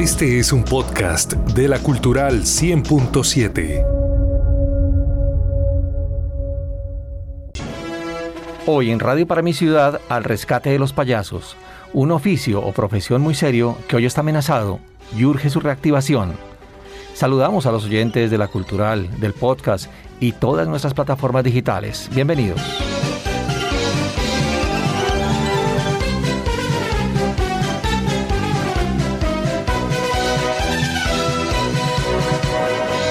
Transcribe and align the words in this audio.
Este 0.00 0.38
es 0.38 0.50
un 0.50 0.64
podcast 0.64 1.34
de 1.34 1.68
la 1.68 1.78
Cultural 1.78 2.44
100.7. 2.44 3.84
Hoy 8.64 8.90
en 8.90 8.98
Radio 8.98 9.26
para 9.26 9.42
mi 9.42 9.52
ciudad, 9.52 10.00
al 10.08 10.24
rescate 10.24 10.70
de 10.70 10.78
los 10.78 10.94
payasos, 10.94 11.54
un 11.92 12.12
oficio 12.12 12.62
o 12.62 12.72
profesión 12.72 13.20
muy 13.20 13.34
serio 13.34 13.76
que 13.88 13.96
hoy 13.96 14.06
está 14.06 14.22
amenazado 14.22 14.80
y 15.14 15.26
urge 15.26 15.50
su 15.50 15.60
reactivación. 15.60 16.32
Saludamos 17.12 17.66
a 17.66 17.72
los 17.72 17.84
oyentes 17.84 18.30
de 18.30 18.38
la 18.38 18.48
Cultural, 18.48 19.20
del 19.20 19.34
podcast 19.34 19.90
y 20.18 20.32
todas 20.32 20.66
nuestras 20.66 20.94
plataformas 20.94 21.44
digitales. 21.44 22.08
Bienvenidos. 22.14 22.89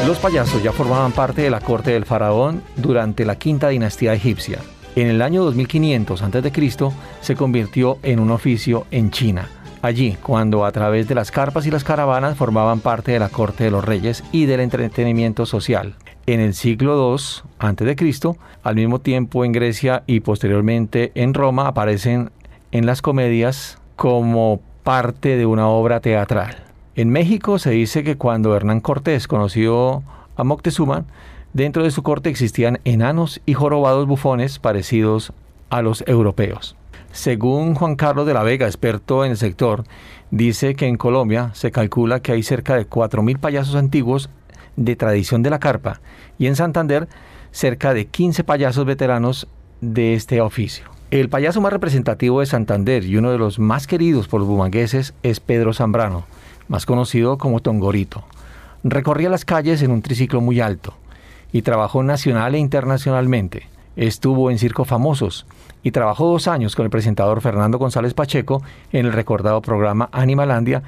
Los 0.09 0.17
payasos 0.17 0.63
ya 0.63 0.71
formaban 0.71 1.11
parte 1.11 1.43
de 1.43 1.51
la 1.51 1.59
corte 1.59 1.91
del 1.91 2.03
faraón 2.03 2.63
durante 2.75 3.25
la 3.25 3.35
quinta 3.35 3.69
dinastía 3.69 4.11
egipcia. 4.11 4.57
En 4.95 5.05
el 5.05 5.21
año 5.21 5.43
2500 5.43 6.23
a.C. 6.23 6.91
se 7.21 7.35
convirtió 7.35 7.99
en 8.01 8.19
un 8.19 8.31
oficio 8.31 8.87
en 8.89 9.11
China. 9.11 9.47
Allí, 9.83 10.17
cuando 10.23 10.65
a 10.65 10.71
través 10.71 11.07
de 11.07 11.13
las 11.13 11.29
carpas 11.29 11.67
y 11.67 11.69
las 11.69 11.83
caravanas 11.83 12.35
formaban 12.35 12.79
parte 12.79 13.11
de 13.11 13.19
la 13.19 13.29
corte 13.29 13.65
de 13.65 13.69
los 13.69 13.85
reyes 13.85 14.23
y 14.31 14.47
del 14.47 14.61
entretenimiento 14.61 15.45
social. 15.45 15.93
En 16.25 16.39
el 16.39 16.55
siglo 16.55 17.15
II 17.15 17.23
a.C., 17.59 18.33
al 18.63 18.75
mismo 18.75 19.01
tiempo 19.01 19.45
en 19.45 19.51
Grecia 19.51 20.01
y 20.07 20.21
posteriormente 20.21 21.11
en 21.13 21.35
Roma 21.35 21.67
aparecen 21.67 22.31
en 22.71 22.87
las 22.87 23.03
comedias 23.03 23.77
como 23.95 24.59
parte 24.83 25.37
de 25.37 25.45
una 25.45 25.67
obra 25.67 25.99
teatral. 25.99 26.68
En 26.99 27.11
México 27.11 27.59
se 27.59 27.69
dice 27.69 28.03
que 28.03 28.17
cuando 28.17 28.53
Hernán 28.53 28.81
Cortés 28.81 29.29
conoció 29.29 30.03
a 30.35 30.43
Moctezuma, 30.43 31.05
dentro 31.53 31.85
de 31.85 31.91
su 31.91 32.03
corte 32.03 32.29
existían 32.29 32.81
enanos 32.83 33.39
y 33.45 33.53
jorobados 33.53 34.05
bufones 34.05 34.59
parecidos 34.59 35.31
a 35.69 35.81
los 35.81 36.03
europeos. 36.07 36.75
Según 37.13 37.73
Juan 37.73 37.95
Carlos 37.95 38.27
de 38.27 38.33
la 38.33 38.43
Vega, 38.43 38.67
experto 38.67 39.23
en 39.23 39.31
el 39.31 39.37
sector, 39.37 39.85
dice 40.29 40.75
que 40.75 40.87
en 40.87 40.97
Colombia 40.97 41.51
se 41.53 41.71
calcula 41.71 42.19
que 42.19 42.33
hay 42.33 42.43
cerca 42.43 42.75
de 42.75 42.85
4.000 42.85 43.39
payasos 43.39 43.75
antiguos 43.75 44.29
de 44.75 44.97
tradición 44.97 45.41
de 45.41 45.51
la 45.51 45.59
carpa 45.59 46.01
y 46.37 46.47
en 46.47 46.57
Santander 46.57 47.07
cerca 47.51 47.93
de 47.93 48.07
15 48.07 48.43
payasos 48.43 48.83
veteranos 48.83 49.47
de 49.79 50.15
este 50.15 50.41
oficio. 50.41 50.83
El 51.11 51.29
payaso 51.29 51.61
más 51.61 51.71
representativo 51.71 52.41
de 52.41 52.45
Santander 52.45 53.05
y 53.05 53.15
uno 53.15 53.31
de 53.31 53.37
los 53.37 53.57
más 53.57 53.87
queridos 53.87 54.27
por 54.27 54.41
los 54.41 54.49
bumangueses 54.49 55.13
es 55.23 55.39
Pedro 55.39 55.73
Zambrano, 55.73 56.25
más 56.69 56.85
conocido 56.85 57.37
como 57.37 57.59
Tongorito. 57.59 58.23
Recorría 58.83 59.29
las 59.29 59.43
calles 59.43 59.81
en 59.81 59.91
un 59.91 60.01
triciclo 60.01 60.39
muy 60.39 60.61
alto 60.61 60.93
y 61.51 61.63
trabajó 61.63 62.01
nacional 62.03 62.55
e 62.55 62.59
internacionalmente. 62.59 63.67
Estuvo 63.97 64.49
en 64.49 64.59
circos 64.59 64.87
famosos 64.87 65.45
y 65.83 65.91
trabajó 65.91 66.27
dos 66.27 66.47
años 66.47 66.75
con 66.75 66.85
el 66.85 66.89
presentador 66.89 67.41
Fernando 67.41 67.77
González 67.77 68.13
Pacheco 68.13 68.63
en 68.93 69.05
el 69.05 69.11
recordado 69.13 69.61
programa 69.61 70.09
Animalandia 70.13 70.83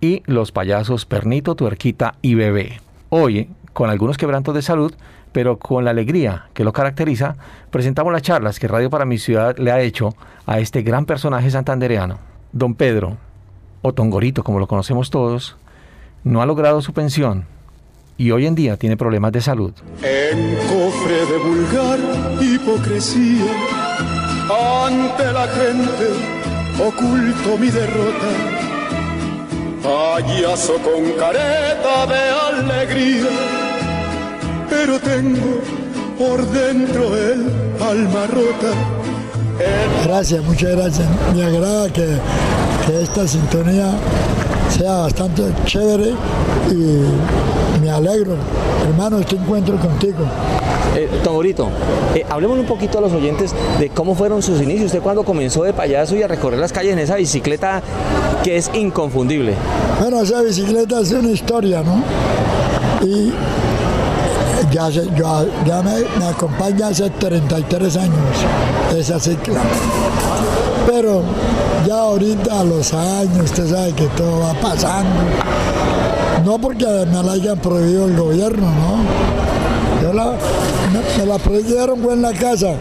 y 0.00 0.22
los 0.26 0.50
payasos 0.50 1.06
Pernito, 1.06 1.54
Tuerquita 1.54 2.16
y 2.22 2.34
Bebé. 2.34 2.80
Hoy, 3.10 3.48
con 3.72 3.90
algunos 3.90 4.16
quebrantos 4.16 4.54
de 4.54 4.62
salud, 4.62 4.92
pero 5.32 5.58
con 5.58 5.84
la 5.84 5.90
alegría 5.90 6.46
que 6.54 6.64
lo 6.64 6.72
caracteriza, 6.72 7.36
presentamos 7.70 8.12
las 8.12 8.22
charlas 8.22 8.58
que 8.58 8.68
Radio 8.68 8.90
para 8.90 9.04
mi 9.04 9.18
ciudad 9.18 9.56
le 9.58 9.70
ha 9.70 9.80
hecho 9.80 10.14
a 10.46 10.58
este 10.60 10.82
gran 10.82 11.04
personaje 11.04 11.50
santandereano. 11.50 12.18
Don 12.52 12.74
Pedro, 12.74 13.18
o 13.82 13.92
Tongorito 13.92 14.42
como 14.44 14.58
lo 14.58 14.66
conocemos 14.66 15.10
todos, 15.10 15.56
no 16.24 16.42
ha 16.42 16.46
logrado 16.46 16.82
su 16.82 16.92
pensión 16.92 17.46
y 18.18 18.30
hoy 18.30 18.46
en 18.46 18.54
día 18.54 18.76
tiene 18.76 18.96
problemas 18.96 19.32
de 19.32 19.40
salud. 19.40 19.72
En 20.02 20.56
cofre 20.56 21.26
de 21.26 21.38
vulgar 21.38 21.98
hipocresía, 22.40 23.52
ante 24.86 25.32
la 25.32 25.46
gente 25.48 26.36
oculto 26.82 27.58
mi 27.58 27.70
derrota, 27.70 28.30
payaso 29.82 30.74
con 30.78 31.12
careta 31.18 32.06
de 32.06 32.62
alegría, 32.62 33.30
pero 34.68 34.98
tengo 34.98 35.60
por 36.18 36.44
dentro 36.46 37.16
el 37.16 37.50
alma 37.80 38.26
rota. 38.26 38.72
Gracias, 40.04 40.44
muchas 40.44 40.70
gracias. 40.76 41.08
Me 41.34 41.44
agrada 41.44 41.90
que 41.90 42.18
que 42.86 43.02
esta 43.02 43.26
sintonía 43.26 43.90
sea 44.70 44.98
bastante 44.98 45.42
chévere 45.64 46.14
y 46.70 47.80
me 47.80 47.90
alegro, 47.90 48.34
hermano, 48.88 49.18
este 49.18 49.36
encuentro 49.36 49.76
contigo. 49.76 50.24
Eh, 50.94 51.08
Tongorito, 51.22 51.68
eh, 52.14 52.24
hablemos 52.28 52.58
un 52.58 52.66
poquito 52.66 52.98
a 52.98 53.00
los 53.00 53.12
oyentes 53.12 53.54
de 53.78 53.90
cómo 53.90 54.14
fueron 54.14 54.42
sus 54.42 54.62
inicios. 54.62 54.86
Usted 54.86 55.00
cuando 55.00 55.24
comenzó 55.24 55.64
de 55.64 55.72
payaso 55.72 56.16
y 56.16 56.22
a 56.22 56.28
recorrer 56.28 56.58
las 56.58 56.72
calles 56.72 56.92
en 56.92 57.00
esa 57.00 57.16
bicicleta 57.16 57.82
que 58.42 58.56
es 58.56 58.70
inconfundible. 58.74 59.54
Bueno, 60.00 60.22
esa 60.22 60.40
bicicleta 60.42 61.00
es 61.00 61.12
una 61.12 61.30
historia, 61.30 61.82
¿no? 61.82 62.02
Y 63.06 63.32
ya, 64.72 64.88
ya 64.88 65.82
me, 65.82 66.18
me, 66.18 66.26
acompaña 66.26 66.88
hace 66.88 67.10
33 67.10 67.96
años 67.96 68.14
esa 68.98 69.20
cicla. 69.20 69.60
Pero 70.86 71.22
ya 71.86 71.98
ahorita 71.98 72.60
a 72.60 72.64
los 72.64 72.92
años, 72.92 73.44
usted 73.44 73.68
sabe 73.68 73.92
que 73.92 74.06
todo 74.08 74.40
va 74.40 74.54
pasando. 74.54 75.22
No 76.44 76.58
porque 76.58 76.84
me 76.84 77.22
la 77.22 77.32
hayan 77.32 77.58
prohibido 77.58 78.06
el 78.06 78.16
gobierno, 78.16 78.66
¿no? 78.66 80.02
Yo 80.02 80.12
la, 80.12 80.34
me, 80.92 81.26
la 81.26 81.38
prohibieron 81.38 82.04
en 82.10 82.22
la 82.22 82.32
casa. 82.32 82.74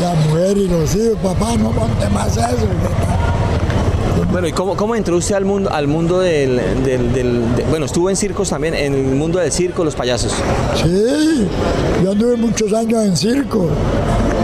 La 0.00 0.14
mujer 0.26 0.58
y 0.58 0.68
los 0.68 0.94
hijos, 0.94 1.16
papá, 1.22 1.56
no 1.56 1.70
ponte 1.70 2.08
más 2.10 2.36
eso. 2.36 2.66
Bueno, 4.30 4.46
¿y 4.46 4.52
cómo, 4.52 4.76
cómo, 4.76 4.94
entró 4.94 5.16
usted 5.16 5.34
al 5.34 5.44
mundo, 5.44 5.70
al 5.72 5.88
mundo 5.88 6.20
del, 6.20 6.60
Bueno, 7.68 7.86
estuvo 7.86 8.10
en 8.10 8.16
circos 8.16 8.50
también, 8.50 8.74
en 8.74 8.94
el 8.94 9.16
mundo 9.16 9.38
del 9.40 9.50
circo, 9.50 9.82
los 9.82 9.94
payasos. 9.96 10.32
Sí, 10.76 11.48
yo 12.04 12.12
anduve 12.12 12.36
muchos 12.36 12.72
años 12.72 13.04
en 13.04 13.16
circo. 13.16 13.68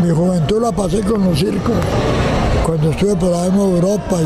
Mi 0.06 0.12
juventud 0.14 0.62
la 0.62 0.70
pasé 0.70 1.00
con 1.00 1.24
los 1.24 1.36
circos 1.36 1.74
cuando 2.64 2.92
estuve 2.92 3.16
por 3.16 3.34
ahí 3.34 3.48
en 3.48 3.56
Europa 3.56 4.18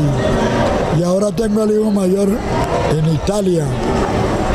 y, 0.95 1.01
ahora 1.01 1.31
tengo 1.31 1.63
el 1.63 1.71
hijo 1.71 1.89
mayor 1.89 2.29
en 2.29 3.15
Italia. 3.15 3.65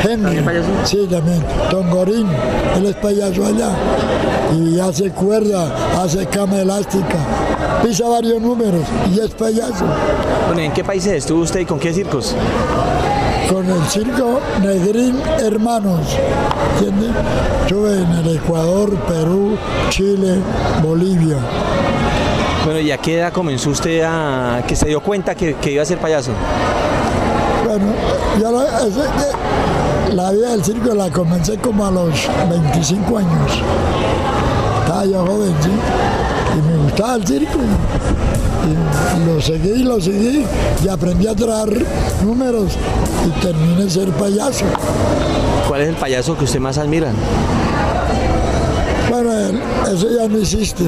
Henry, 0.01 0.41
sí 0.85 1.05
también, 1.11 1.43
Tongorín, 1.69 2.27
él 2.77 2.85
es 2.85 2.95
payaso 2.95 3.45
allá 3.45 3.71
y 4.57 4.79
hace 4.79 5.11
cuerda, 5.11 5.69
hace 6.01 6.25
cama 6.27 6.61
elástica, 6.61 7.17
pisa 7.83 8.07
varios 8.07 8.41
números 8.41 8.83
y 9.13 9.19
es 9.19 9.31
payaso. 9.31 9.83
Bueno, 10.45 10.61
¿en 10.61 10.71
qué 10.71 10.85
países 10.85 11.11
estuvo 11.11 11.41
usted 11.41 11.59
y 11.59 11.65
con 11.65 11.77
qué 11.77 11.93
circos? 11.93 12.35
Con 13.49 13.65
el 13.69 13.81
circo 13.87 14.41
Negrín 14.61 15.21
Hermanos, 15.39 16.01
¿entiende? 16.73 17.07
Estuve 17.61 18.01
en 18.01 18.11
el 18.11 18.35
Ecuador, 18.35 18.93
Perú, 19.07 19.57
Chile, 19.89 20.39
Bolivia. 20.83 21.37
Bueno, 22.65 22.81
¿y 22.81 22.91
a 22.91 22.97
qué 22.97 23.19
edad 23.19 23.31
comenzó 23.31 23.69
usted 23.69 24.01
a 24.05 24.61
que 24.67 24.75
se 24.75 24.87
dio 24.89 24.99
cuenta 24.99 25.33
que, 25.35 25.55
iba 25.71 25.81
a 25.81 25.85
ser 25.85 25.97
payaso? 25.97 26.31
Bueno, 27.65 27.85
yo 28.37 28.51
la, 30.13 30.31
vida 30.31 30.51
del 30.51 30.63
circo 30.63 30.93
la 30.93 31.09
comencé 31.09 31.57
como 31.57 31.85
a 31.85 31.91
los 31.91 32.27
25 32.49 33.17
años. 33.17 33.61
Estaba 34.81 35.05
yo 35.05 35.25
joven, 35.25 35.55
sí. 35.61 35.69
Y 36.57 36.69
me 36.69 36.83
gustaba 36.83 37.15
el 37.15 37.25
circo. 37.25 37.59
Y, 38.67 39.25
lo 39.25 39.41
seguí, 39.41 39.83
lo 39.83 40.01
seguí 40.01 40.45
y 40.83 40.87
aprendí 40.87 41.27
a 41.27 41.35
traer 41.35 41.85
números 42.23 42.73
y 43.25 43.41
terminé 43.41 43.89
ser 43.89 44.09
payaso. 44.09 44.65
¿Cuál 45.67 45.81
es 45.81 45.89
el 45.89 45.95
payaso 45.95 46.37
que 46.37 46.45
usted 46.45 46.59
más 46.59 46.77
admira? 46.77 47.11
Bueno, 49.09 49.31
eso 49.87 50.07
ya 50.09 50.27
no 50.27 50.37
existe 50.37 50.83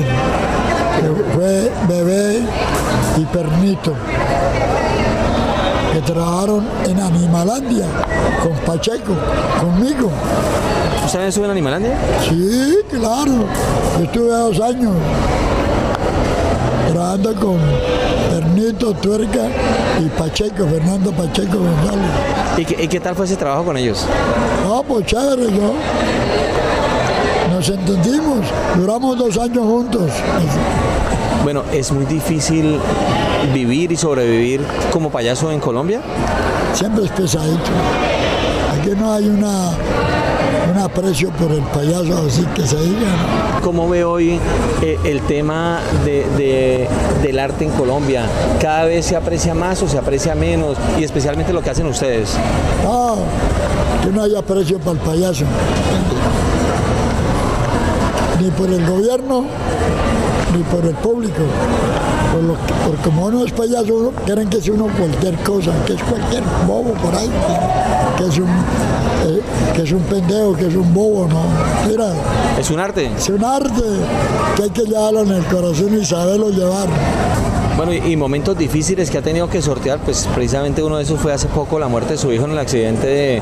fue 1.33 1.71
Bebé 1.87 2.41
y 3.17 3.25
Pernito, 3.25 3.93
que 5.93 6.01
trabajaron 6.01 6.67
en 6.85 6.99
Animalandia 6.99 7.85
con 8.43 8.53
Pacheco, 8.65 9.15
conmigo. 9.59 10.11
¿Usted 11.05 11.27
estuvo 11.27 11.45
en 11.45 11.51
Animalandia? 11.51 11.97
Sí, 12.29 12.77
claro. 12.89 13.45
Yo 13.97 14.03
estuve 14.03 14.29
dos 14.29 14.59
años 14.59 14.93
trabajando 16.91 17.36
con 17.36 17.57
Pernito, 18.31 18.94
Tuerca 18.94 19.47
y 20.00 20.09
Pacheco, 20.18 20.68
Fernando 20.68 21.12
Pacheco 21.12 21.57
González. 21.59 22.12
¿Y 22.57 22.65
qué, 22.65 22.83
¿Y 22.83 22.88
qué, 22.88 23.00
tal 23.00 23.15
fue 23.15 23.25
ese 23.25 23.36
trabajo 23.36 23.65
con 23.65 23.77
ellos? 23.77 24.06
No, 24.63 24.83
pues 24.83 25.06
chévere, 25.06 25.44
yo. 25.44 25.74
Nos 27.51 27.69
entendimos, 27.69 28.45
duramos 28.75 29.18
dos 29.18 29.38
años 29.38 29.65
juntos. 29.65 30.12
Bueno, 31.44 31.63
es 31.71 31.91
muy 31.91 32.06
difícil 32.06 32.80
vivir 33.53 33.92
y 33.92 33.97
sobrevivir 33.97 34.62
como 34.92 35.09
payaso 35.09 35.51
en 35.51 35.59
Colombia? 35.59 36.01
Siempre 36.74 37.06
es 37.06 37.12
pesadito. 37.12 37.71
Aquí 38.89 38.97
no 39.00 39.13
hay 39.13 39.30
una 39.30 39.69
un 40.71 40.77
aprecio 40.80 41.30
por 41.33 41.51
el 41.51 41.62
payaso, 41.62 42.25
así 42.25 42.44
que 42.56 42.65
se 42.65 42.75
diga. 42.77 43.59
¿Cómo 43.63 43.88
ve 43.88 44.03
hoy 44.03 44.39
eh, 44.81 44.97
el 45.03 45.21
tema 45.21 45.80
del 46.06 47.38
arte 47.38 47.65
en 47.65 47.71
Colombia? 47.71 48.24
¿Cada 48.59 48.86
vez 48.86 49.06
se 49.06 49.15
aprecia 49.15 49.53
más 49.53 49.83
o 49.83 49.88
se 49.88 50.00
aprecia 50.00 50.33
menos? 50.33 50.75
Y 50.97 51.03
especialmente 51.03 51.53
lo 51.53 51.62
que 51.62 51.69
hacen 51.69 51.86
ustedes. 51.86 52.36
No, 52.83 53.18
que 54.03 54.09
no 54.09 54.24
hay 54.24 54.36
aprecio 54.36 54.80
para 54.80 54.94
el 54.94 54.97
payaso. 54.97 55.45
Ni 58.42 58.50
por 58.50 58.69
el 58.69 58.83
gobierno, 58.88 59.45
ni 60.56 60.63
por 60.63 60.85
el 60.85 60.95
público. 60.95 61.44
porque 62.85 63.01
como 63.03 63.25
uno 63.25 63.45
es 63.45 63.51
payaso, 63.51 64.13
quieren 64.25 64.50
que 64.50 64.62
sea 64.62 64.74
uno 64.74 64.88
cualquier 64.97 65.35
cosa, 65.44 65.71
que 65.85 65.94
es 65.94 66.03
cualquier 66.03 66.44
bobo 66.65 66.94
por 66.94 67.13
ahí, 67.15 67.30
que, 68.18 68.25
es 68.25 68.38
un 68.38 68.58
que 69.79 69.85
es 69.85 69.91
un 69.93 70.01
pendejo, 70.01 70.57
que 70.57 70.67
es 70.67 70.75
un 70.75 70.93
bobo, 70.93 71.25
¿no? 71.25 71.41
Mira. 71.87 72.11
Es 72.59 72.69
un 72.69 72.81
arte. 72.81 73.09
Es 73.17 73.29
un 73.29 73.41
arte 73.45 73.81
que 74.57 74.63
hay 74.63 74.69
que 74.71 74.81
llevarlo 74.81 75.21
en 75.21 75.31
el 75.31 75.45
corazón 75.45 75.97
y 75.97 76.03
saberlo 76.03 76.49
llevar. 76.49 76.89
Bueno, 77.77 77.93
y, 77.93 78.17
momentos 78.17 78.57
difíciles 78.57 79.09
que 79.09 79.19
ha 79.19 79.21
tenido 79.21 79.49
que 79.49 79.61
sortear, 79.61 79.99
pues 79.99 80.27
precisamente 80.35 80.83
uno 80.83 80.97
de 80.97 81.03
esos 81.03 81.17
fue 81.17 81.31
hace 81.31 81.47
poco 81.47 81.79
la 81.79 81.87
muerte 81.87 82.11
de 82.11 82.17
su 82.17 82.29
hijo 82.33 82.43
en 82.43 82.51
el 82.51 82.57
accidente 82.57 83.41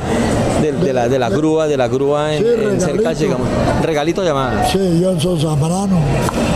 de, 0.62 0.94
la, 0.94 1.10
de 1.10 1.18
la 1.18 1.30
grúa, 1.30 1.66
de 1.66 1.76
la 1.76 1.88
grúa 1.88 2.36
en, 2.36 2.80
cerca, 2.80 3.14
llegamos. 3.14 3.48
Regalito 3.82 4.24
llamada. 4.24 4.70
Sí, 4.70 5.02
Johnson 5.04 5.40
Zambrano. 5.40 5.98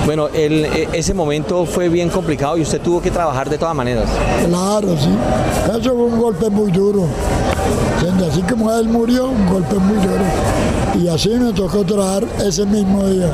Bueno, 0.06 0.27
el, 0.27 0.66
e, 0.66 0.89
ese 0.94 1.16
momento 1.16 1.66
fue 1.66 1.89
bien 1.89 2.10
complicado 2.10 2.56
y 2.56 2.62
usted 2.62 2.81
tuvo 2.81 3.01
que 3.01 3.10
trabajar 3.10 3.50
de 3.50 3.57
todas 3.57 3.74
maneras. 3.74 4.07
Claro, 4.48 4.95
sí. 4.95 5.10
Eso 5.72 5.89
fue 5.89 6.04
un 6.04 6.19
golpe 6.19 6.51
muy 6.51 6.72
duro. 6.72 7.07
Así 8.30 8.42
como 8.44 8.72
él 8.72 8.88
murió, 8.88 9.30
un 9.30 9.48
golpe 9.48 9.75
muy 9.75 9.98
duro. 9.98 10.24
Y 11.02 11.08
así 11.08 11.30
me 11.30 11.54
tocó 11.54 11.84
trabajar 11.84 12.24
ese 12.46 12.66
mismo 12.66 13.08
día. 13.08 13.31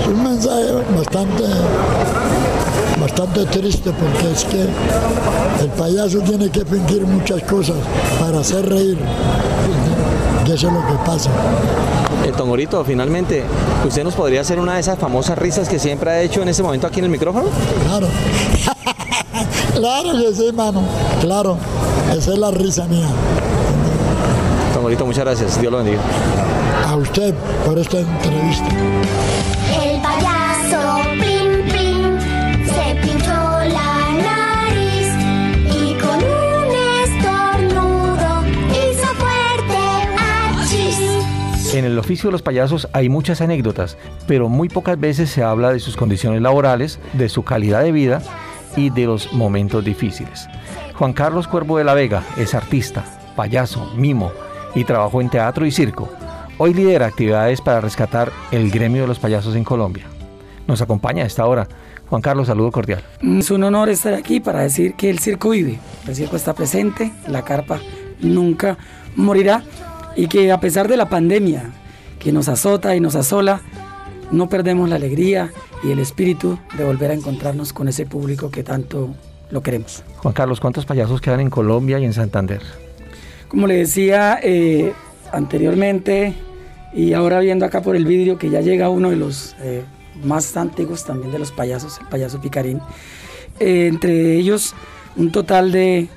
Es 0.00 0.08
un 0.08 0.22
mensaje 0.22 0.72
bastante 0.96 1.44
bastante 3.00 3.44
triste 3.46 3.90
porque 3.90 4.32
es 4.32 4.44
que 4.44 4.62
el 5.62 5.68
payaso 5.76 6.20
tiene 6.20 6.50
que 6.50 6.64
fingir 6.64 7.04
muchas 7.04 7.42
cosas 7.42 7.76
para 8.20 8.40
hacer 8.40 8.68
reír. 8.68 8.98
Y 10.46 10.52
eso 10.52 10.68
es 10.68 10.72
lo 10.72 10.86
que 10.86 10.94
pasa. 11.04 11.30
El 12.22 12.30
eh, 12.30 12.32
Tongorito, 12.36 12.84
finalmente, 12.84 13.42
¿usted 13.86 14.04
nos 14.04 14.14
podría 14.14 14.42
hacer 14.42 14.58
una 14.58 14.74
de 14.74 14.80
esas 14.80 14.98
famosas 14.98 15.36
risas 15.36 15.68
que 15.68 15.78
siempre 15.78 16.10
ha 16.10 16.20
hecho 16.20 16.42
en 16.42 16.48
ese 16.48 16.62
momento 16.62 16.86
aquí 16.86 17.00
en 17.00 17.06
el 17.06 17.10
micrófono? 17.10 17.46
Claro. 17.84 18.06
claro 19.74 20.12
que 20.12 20.34
sí, 20.34 20.52
mano. 20.52 20.82
Claro. 21.20 21.56
Esa 22.16 22.32
es 22.32 22.38
la 22.38 22.50
risa 22.50 22.86
mía. 22.86 23.08
Tongorito, 24.82 25.06
muchas 25.06 25.24
gracias. 25.24 25.60
Dios 25.60 25.70
lo 25.70 25.78
bendiga. 25.78 26.02
A 26.88 26.96
usted 26.96 27.32
por 27.64 27.78
esta 27.78 28.00
entrevista. 28.00 28.66
En 41.74 41.84
el 41.84 41.96
oficio 41.96 42.28
de 42.28 42.32
los 42.32 42.42
payasos 42.42 42.88
hay 42.92 43.08
muchas 43.08 43.40
anécdotas, 43.40 43.96
pero 44.26 44.48
muy 44.48 44.68
pocas 44.68 44.98
veces 44.98 45.30
se 45.30 45.44
habla 45.44 45.72
de 45.72 45.78
sus 45.78 45.96
condiciones 45.96 46.42
laborales, 46.42 46.98
de 47.12 47.28
su 47.28 47.44
calidad 47.44 47.84
de 47.84 47.92
vida 47.92 48.20
y 48.76 48.90
de 48.90 49.06
los 49.06 49.32
momentos 49.32 49.84
difíciles. 49.84 50.48
Juan 50.96 51.12
Carlos 51.12 51.46
Cuervo 51.46 51.78
de 51.78 51.84
la 51.84 51.94
Vega 51.94 52.24
es 52.36 52.56
artista, 52.56 53.04
payaso, 53.36 53.88
mimo 53.94 54.32
y 54.74 54.84
trabajó 54.84 55.20
en 55.20 55.30
teatro 55.30 55.66
y 55.66 55.70
circo. 55.70 56.08
Hoy 56.58 56.74
lidera 56.74 57.06
actividades 57.06 57.60
para 57.60 57.80
rescatar 57.80 58.30
el 58.50 58.70
gremio 58.70 59.02
de 59.02 59.08
los 59.08 59.18
payasos 59.18 59.56
en 59.56 59.64
Colombia. 59.64 60.04
Nos 60.66 60.80
acompaña 60.80 61.24
a 61.24 61.26
esta 61.26 61.46
hora. 61.46 61.66
Juan 62.08 62.22
Carlos, 62.22 62.46
saludo 62.46 62.70
cordial. 62.70 63.02
Es 63.22 63.50
un 63.50 63.64
honor 63.64 63.88
estar 63.88 64.14
aquí 64.14 64.38
para 64.38 64.60
decir 64.60 64.94
que 64.94 65.10
el 65.10 65.18
circo 65.18 65.50
vive. 65.50 65.78
El 66.06 66.14
circo 66.14 66.36
está 66.36 66.54
presente, 66.54 67.12
la 67.26 67.42
carpa 67.42 67.80
nunca 68.20 68.76
morirá 69.16 69.62
y 70.14 70.28
que 70.28 70.52
a 70.52 70.60
pesar 70.60 70.88
de 70.88 70.96
la 70.96 71.08
pandemia 71.08 71.72
que 72.18 72.32
nos 72.32 72.48
azota 72.48 72.94
y 72.94 73.00
nos 73.00 73.16
asola, 73.16 73.60
no 74.30 74.48
perdemos 74.48 74.88
la 74.88 74.96
alegría 74.96 75.50
y 75.82 75.90
el 75.90 75.98
espíritu 75.98 76.58
de 76.76 76.84
volver 76.84 77.10
a 77.10 77.14
encontrarnos 77.14 77.72
con 77.72 77.88
ese 77.88 78.06
público 78.06 78.50
que 78.50 78.62
tanto 78.62 79.14
lo 79.50 79.62
queremos. 79.62 80.04
Juan 80.18 80.32
Carlos, 80.32 80.60
¿cuántos 80.60 80.86
payasos 80.86 81.20
quedan 81.20 81.40
en 81.40 81.50
Colombia 81.50 81.98
y 81.98 82.04
en 82.04 82.12
Santander? 82.12 82.62
Como 83.52 83.66
le 83.66 83.76
decía 83.76 84.40
eh, 84.42 84.94
anteriormente 85.30 86.32
y 86.94 87.12
ahora 87.12 87.38
viendo 87.40 87.66
acá 87.66 87.82
por 87.82 87.96
el 87.96 88.06
vidrio 88.06 88.38
que 88.38 88.48
ya 88.48 88.62
llega 88.62 88.88
uno 88.88 89.10
de 89.10 89.16
los 89.16 89.54
eh, 89.60 89.82
más 90.24 90.56
antiguos 90.56 91.04
también 91.04 91.32
de 91.32 91.38
los 91.38 91.52
payasos, 91.52 91.98
el 92.00 92.06
payaso 92.06 92.40
Picarín, 92.40 92.80
eh, 93.60 93.88
entre 93.88 94.36
ellos 94.36 94.74
un 95.16 95.32
total 95.32 95.70
de 95.70 96.08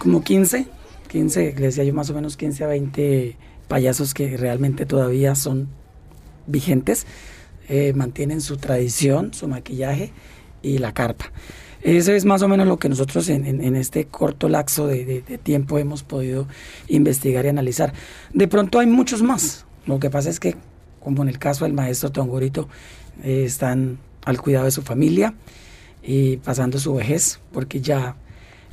como 0.00 0.24
15 0.24 0.66
15, 1.06 1.54
le 1.56 1.66
decía 1.66 1.84
yo 1.84 1.94
más 1.94 2.10
o 2.10 2.14
menos 2.14 2.36
15 2.36 2.64
a 2.64 2.66
20 2.66 3.36
payasos 3.68 4.12
que 4.12 4.36
realmente 4.36 4.84
todavía 4.84 5.36
son 5.36 5.68
vigentes, 6.48 7.06
eh, 7.68 7.92
mantienen 7.94 8.40
su 8.40 8.56
tradición, 8.56 9.32
su 9.32 9.46
maquillaje 9.46 10.10
y 10.60 10.78
la 10.78 10.92
carpa. 10.92 11.30
Eso 11.82 12.12
es 12.12 12.26
más 12.26 12.42
o 12.42 12.48
menos 12.48 12.66
lo 12.66 12.78
que 12.78 12.88
nosotros 12.90 13.28
en, 13.30 13.76
este 13.76 14.04
corto 14.04 14.48
lapso 14.48 14.86
de, 14.86 15.22
tiempo 15.42 15.78
hemos 15.78 16.02
podido 16.02 16.46
investigar 16.88 17.46
y 17.46 17.48
analizar. 17.48 17.94
De 18.34 18.48
pronto 18.48 18.78
hay 18.78 18.86
muchos 18.86 19.22
más. 19.22 19.64
Lo 19.86 19.98
que 19.98 20.10
pasa 20.10 20.28
es 20.28 20.40
que, 20.40 20.56
como 21.02 21.22
en 21.22 21.28
el 21.28 21.38
caso 21.38 21.64
del 21.64 21.72
maestro 21.72 22.12
Tongorito, 22.12 22.68
eh, 23.22 23.44
están 23.44 23.98
al 24.24 24.40
cuidado 24.40 24.66
de 24.66 24.70
su 24.70 24.82
familia 24.82 25.34
y 26.02 26.36
pasando 26.38 26.78
su 26.78 26.94
vejez, 26.94 27.40
porque 27.52 27.80
ya 27.80 28.16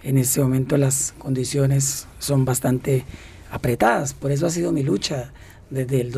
en 0.03 0.18
este 0.18 0.42
momento 0.42 0.75
las 0.75 1.13
condiciones 1.18 2.07
son 2.19 2.44
bastante 2.44 3.06
apretadas. 3.51 4.13
Por 4.13 4.31
eso 4.31 4.45
ha 4.45 4.50
sido 4.50 4.74
mi 4.74 4.83
lucha 4.83 5.31
desde 5.69 6.01
el 6.01 6.12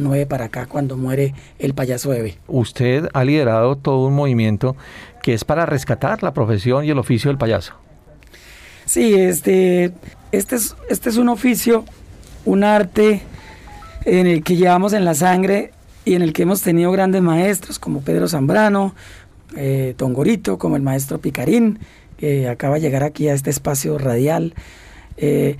2009 0.00 0.26
para 0.26 0.46
acá, 0.46 0.66
cuando 0.66 0.96
muere 0.96 1.34
el 1.58 1.74
payaso 1.74 2.12
Eve. 2.12 2.38
Usted 2.48 3.08
ha 3.12 3.24
liderado 3.24 3.76
todo 3.76 4.06
un 4.06 4.14
movimiento 4.14 4.76
que 5.22 5.34
es 5.34 5.44
para 5.44 5.66
rescatar 5.66 6.22
la 6.22 6.32
profesión 6.32 6.84
y 6.84 6.90
el 6.90 6.98
oficio 6.98 7.30
del 7.30 7.38
payaso. 7.38 7.74
Sí, 8.86 9.14
este, 9.14 9.92
este, 10.32 10.56
es, 10.56 10.76
este 10.88 11.10
es 11.10 11.16
un 11.16 11.28
oficio, 11.28 11.84
un 12.44 12.64
arte 12.64 13.22
en 14.04 14.26
el 14.26 14.42
que 14.42 14.56
llevamos 14.56 14.92
en 14.94 15.04
la 15.04 15.14
sangre 15.14 15.72
y 16.04 16.14
en 16.14 16.22
el 16.22 16.32
que 16.32 16.42
hemos 16.42 16.62
tenido 16.62 16.90
grandes 16.90 17.22
maestros 17.22 17.78
como 17.78 18.00
Pedro 18.00 18.26
Zambrano, 18.26 18.94
eh, 19.56 19.94
Tongorito, 19.96 20.58
como 20.58 20.76
el 20.76 20.82
maestro 20.82 21.18
Picarín, 21.18 21.78
que 22.16 22.48
acaba 22.48 22.76
de 22.76 22.80
llegar 22.80 23.04
aquí 23.04 23.28
a 23.28 23.34
este 23.34 23.50
espacio 23.50 23.98
radial. 23.98 24.54
Eh, 25.20 25.56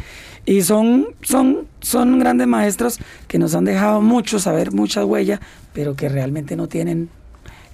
y 0.46 0.62
son, 0.62 1.08
son, 1.22 1.68
son 1.80 2.18
grandes 2.18 2.46
maestros 2.46 2.98
que 3.28 3.38
nos 3.38 3.54
han 3.54 3.64
dejado 3.64 4.00
mucho 4.00 4.38
saber, 4.38 4.72
mucha 4.72 5.04
huella, 5.04 5.40
pero 5.72 5.94
que 5.94 6.08
realmente 6.08 6.56
no 6.56 6.66
tienen 6.66 7.10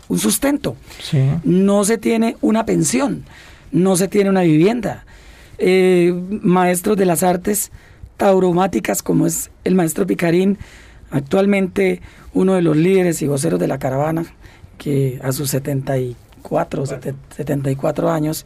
un 0.09 0.19
sustento. 0.19 0.76
No 1.45 1.85
se 1.85 1.97
tiene 1.97 2.37
una 2.40 2.66
pensión, 2.66 3.25
no 3.73 3.97
se 3.97 4.09
tiene 4.09 4.31
una 4.31 4.43
vivienda. 4.43 5.05
Eh, 5.59 6.12
maestros 6.43 6.97
de 6.97 7.07
las 7.07 7.23
artes 7.23 7.71
tauromáticas, 8.16 9.02
como 9.02 9.26
es 9.26 9.50
el 9.64 9.75
maestro 9.75 10.07
Picarín, 10.07 10.59
actualmente 11.11 12.00
uno 12.35 12.55
de 12.55 12.62
los 12.62 12.76
líderes 12.76 13.23
y 13.23 13.26
voceros 13.26 13.61
de 13.61 13.69
la 13.69 13.78
caravana, 13.78 14.26
que 14.78 15.19
a 15.23 15.33
sus 15.33 15.50
74, 15.50 16.85
74 16.87 18.11
años 18.11 18.45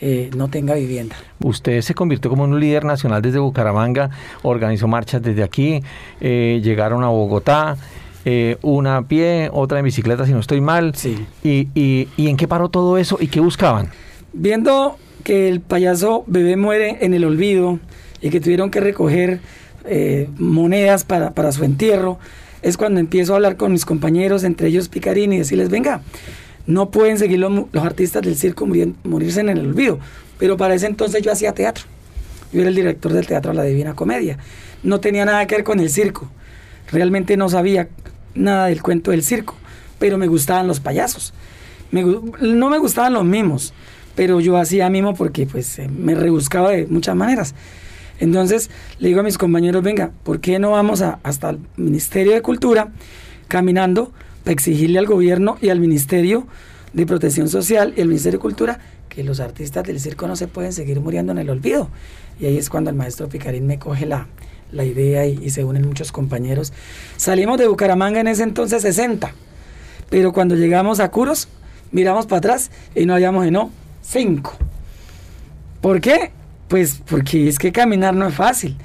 eh, 0.00 0.30
no 0.36 0.48
tenga 0.48 0.74
vivienda. 0.74 1.16
Usted 1.42 1.80
se 1.80 1.94
convirtió 1.94 2.30
como 2.30 2.44
un 2.44 2.60
líder 2.60 2.84
nacional 2.84 3.20
desde 3.20 3.38
Bucaramanga, 3.38 4.10
organizó 4.42 4.86
marchas 4.86 5.22
desde 5.22 5.42
aquí, 5.42 5.82
eh, 6.20 6.60
llegaron 6.62 7.04
a 7.04 7.08
Bogotá. 7.08 7.76
Eh, 8.24 8.58
una 8.62 8.98
a 8.98 9.02
pie, 9.02 9.48
otra 9.52 9.78
en 9.78 9.86
bicicleta, 9.86 10.26
si 10.26 10.32
no 10.32 10.40
estoy 10.40 10.60
mal. 10.60 10.94
Sí. 10.94 11.16
Y, 11.42 11.68
y, 11.74 12.28
en 12.28 12.36
qué 12.36 12.46
paró 12.46 12.68
todo 12.68 12.98
eso 12.98 13.16
y 13.20 13.28
qué 13.28 13.40
buscaban? 13.40 13.88
Viendo 14.34 14.98
que 15.24 15.48
el 15.48 15.60
payaso 15.60 16.24
bebé 16.26 16.56
muere 16.56 16.98
en 17.00 17.14
el 17.14 17.24
olvido 17.24 17.78
y 18.20 18.28
que 18.28 18.40
tuvieron 18.40 18.70
que 18.70 18.80
recoger 18.80 19.40
monedas 20.36 21.04
para, 21.04 21.32
para 21.32 21.52
su 21.52 21.64
entierro, 21.64 22.18
es 22.60 22.76
cuando 22.76 23.00
empiezo 23.00 23.32
a 23.32 23.36
hablar 23.36 23.56
con 23.56 23.72
mis 23.72 23.86
compañeros, 23.86 24.44
entre 24.44 24.68
ellos 24.68 24.88
Picarini, 24.88 25.36
y 25.36 25.38
decirles, 25.38 25.70
venga, 25.70 26.02
no 26.68 26.90
pueden 26.90 27.18
seguir 27.18 27.38
los, 27.38 27.64
artistas 27.82 28.22
del 28.22 28.36
circo 28.36 28.68
morirse 29.02 29.40
en 29.40 29.48
el 29.48 29.60
olvido. 29.60 29.98
Pero 30.38 30.58
para 30.58 30.74
ese 30.74 30.86
entonces 30.86 31.22
yo 31.22 31.32
hacía 31.32 31.54
teatro. 31.54 31.84
Yo 32.52 32.60
era 32.60 32.68
el 32.68 32.76
director 32.76 33.10
del 33.10 33.26
teatro 33.26 33.54
La 33.54 33.62
Divina 33.62 33.94
Comedia. 33.94 34.38
No 34.82 35.00
tenía 35.00 35.24
nada 35.24 35.46
que 35.46 35.56
ver 35.56 35.64
con 35.64 35.80
el 35.80 35.88
circo. 35.88 36.30
Realmente 36.92 37.38
no 37.38 37.48
sabía 37.48 37.88
nada 38.34 38.66
del 38.66 38.82
cuento 38.82 39.12
del 39.12 39.22
circo. 39.22 39.56
Pero 39.98 40.18
me 40.18 40.26
gustaban 40.26 40.68
los 40.68 40.78
payasos. 40.78 41.32
no 41.90 42.68
me 42.68 42.78
gustaban 42.78 43.14
los 43.14 43.24
mimos, 43.24 43.72
pero 44.14 44.38
yo 44.38 44.58
hacía 44.58 44.90
mimo 44.90 45.14
porque 45.14 45.46
pues 45.46 45.78
eh, 45.78 45.88
me 45.88 46.14
rebuscaba 46.14 46.72
de 46.72 46.86
muchas 46.86 47.16
maneras. 47.16 47.54
Entonces 48.20 48.70
le 48.98 49.08
digo 49.08 49.20
a 49.20 49.22
mis 49.22 49.38
compañeros, 49.38 49.82
venga, 49.82 50.10
¿por 50.22 50.40
qué 50.40 50.58
no 50.58 50.72
vamos 50.72 51.00
a, 51.00 51.18
hasta 51.22 51.48
el 51.48 51.60
Ministerio 51.78 52.34
de 52.34 52.42
Cultura 52.42 52.92
caminando 53.48 54.12
para 54.44 54.52
exigirle 54.52 54.98
al 54.98 55.06
gobierno 55.06 55.58
y 55.60 55.68
al 55.70 55.80
Ministerio 55.80 56.46
de 56.92 57.06
Protección 57.06 57.48
Social 57.48 57.94
y 57.96 58.00
al 58.00 58.08
Ministerio 58.08 58.38
de 58.38 58.42
Cultura 58.42 58.78
que 59.08 59.24
los 59.24 59.40
artistas 59.40 59.84
del 59.84 60.00
circo 60.00 60.28
no 60.28 60.36
se 60.36 60.48
pueden 60.48 60.72
seguir 60.72 61.00
muriendo 61.00 61.32
en 61.32 61.38
el 61.38 61.50
olvido? 61.50 61.88
Y 62.40 62.46
ahí 62.46 62.56
es 62.56 62.70
cuando 62.70 62.90
el 62.90 62.96
maestro 62.96 63.28
Picarín 63.28 63.66
me 63.66 63.78
coge 63.78 64.06
la, 64.06 64.28
la 64.72 64.84
idea 64.84 65.26
y, 65.26 65.50
se 65.50 65.64
unen 65.64 65.86
muchos 65.86 66.12
compañeros. 66.12 66.72
Salimos 67.16 67.58
de 67.58 67.66
Bucaramanga 67.66 68.20
en 68.20 68.28
ese 68.28 68.42
entonces 68.42 68.82
60, 68.82 69.32
pero 70.10 70.32
cuando 70.32 70.54
llegamos 70.54 71.00
a 71.00 71.10
Curos, 71.10 71.48
miramos 71.90 72.26
para 72.26 72.38
atrás 72.38 72.70
y 72.94 73.06
no 73.06 73.14
habíamos 73.14 73.50
no 73.50 73.70
5. 74.02 74.52
¿Por 75.80 76.00
qué? 76.00 76.30
Pues 76.68 77.00
porque 77.08 77.48
es 77.48 77.58
que 77.58 77.72
caminar 77.72 78.14
no 78.14 78.28
es 78.28 78.34
fácil. 78.34 78.76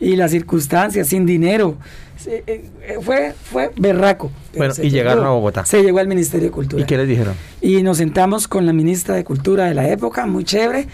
Y 0.00 0.16
las 0.16 0.32
circunstancias, 0.32 1.08
sin 1.08 1.26
dinero, 1.26 1.76
se- 2.22 2.44
eh, 2.46 2.64
eh, 2.82 2.96
fue, 3.00 3.34
fue 3.50 3.70
berraco. 3.76 4.30
Bueno, 4.56 4.72
y 4.82 4.90
llegaron 4.90 5.20
llegó. 5.24 5.30
a 5.32 5.34
Bogotá. 5.34 5.64
Se 5.64 5.82
llegó 5.82 5.98
al 5.98 6.08
Ministerio 6.08 6.46
de 6.46 6.52
Cultura. 6.52 6.82
¿Y 6.82 6.86
qué 6.86 6.96
les 6.96 7.08
dijeron? 7.08 7.34
Y 7.60 7.82
nos 7.82 7.98
sentamos 7.98 8.48
con 8.48 8.66
la 8.66 8.72
ministra 8.72 9.14
de 9.14 9.24
Cultura 9.24 9.66
de 9.66 9.74
la 9.74 9.88
época, 9.88 10.26
muy 10.26 10.44
chévere. 10.44 10.86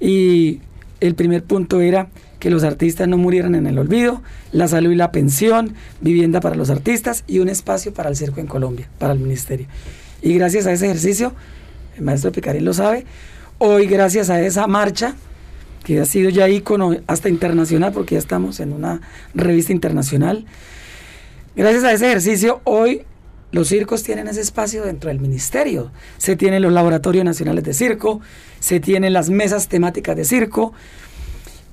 Y 0.00 0.60
el 1.00 1.14
primer 1.14 1.42
punto 1.44 1.80
era 1.80 2.08
que 2.38 2.50
los 2.50 2.64
artistas 2.64 3.06
no 3.06 3.16
murieran 3.18 3.54
en 3.54 3.66
el 3.66 3.78
olvido, 3.78 4.20
la 4.50 4.66
salud 4.66 4.90
y 4.90 4.96
la 4.96 5.12
pensión, 5.12 5.74
vivienda 6.00 6.40
para 6.40 6.56
los 6.56 6.70
artistas 6.70 7.22
y 7.28 7.38
un 7.38 7.48
espacio 7.48 7.94
para 7.94 8.08
el 8.08 8.16
circo 8.16 8.40
en 8.40 8.48
Colombia, 8.48 8.88
para 8.98 9.12
el 9.12 9.20
ministerio. 9.20 9.66
Y 10.22 10.34
gracias 10.34 10.66
a 10.66 10.72
ese 10.72 10.86
ejercicio, 10.86 11.34
el 11.96 12.02
maestro 12.02 12.32
Picarín 12.32 12.64
lo 12.64 12.72
sabe, 12.74 13.04
hoy 13.58 13.86
gracias 13.86 14.28
a 14.28 14.40
esa 14.40 14.66
marcha, 14.66 15.14
que 15.84 16.00
ha 16.00 16.04
sido 16.04 16.30
ya 16.30 16.48
ícono 16.48 16.96
hasta 17.06 17.28
internacional, 17.28 17.92
porque 17.92 18.14
ya 18.14 18.18
estamos 18.18 18.60
en 18.60 18.72
una 18.72 19.00
revista 19.34 19.72
internacional, 19.72 20.46
Gracias 21.54 21.84
a 21.84 21.92
ese 21.92 22.06
ejercicio, 22.06 22.62
hoy 22.64 23.02
los 23.50 23.68
circos 23.68 24.02
tienen 24.02 24.26
ese 24.26 24.40
espacio 24.40 24.84
dentro 24.84 25.08
del 25.08 25.20
ministerio. 25.20 25.90
Se 26.16 26.34
tienen 26.34 26.62
los 26.62 26.72
laboratorios 26.72 27.26
nacionales 27.26 27.62
de 27.64 27.74
circo, 27.74 28.22
se 28.58 28.80
tienen 28.80 29.12
las 29.12 29.28
mesas 29.28 29.68
temáticas 29.68 30.16
de 30.16 30.24
circo 30.24 30.72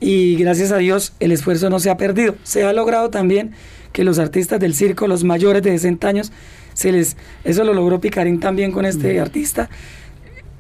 y 0.02 0.36
gracias 0.36 0.74
a 0.74 0.78
Dios 0.78 1.14
el 1.22 1.32
esfuerzo 1.32 1.70
no 1.70 1.80
se 1.80 1.90
ha 1.90 1.96
perdido. 1.96 2.36
Se 2.44 2.66
ha 2.66 2.74
logrado 2.74 3.10
también 3.10 3.54
que 3.94 4.04
los 4.04 4.20
artistas 4.20 4.60
del 4.60 4.76
circo, 4.76 5.08
los 5.08 5.24
mayores 5.24 5.64
de 5.64 5.72
60 5.72 6.08
años, 6.10 6.34
se 6.74 6.92
les, 6.92 7.16
eso 7.46 7.64
lo 7.64 7.74
logró 7.74 8.02
Picarín 8.02 8.42
también 8.42 8.74
con 8.74 8.84
este 8.84 9.18
artista, 9.22 9.70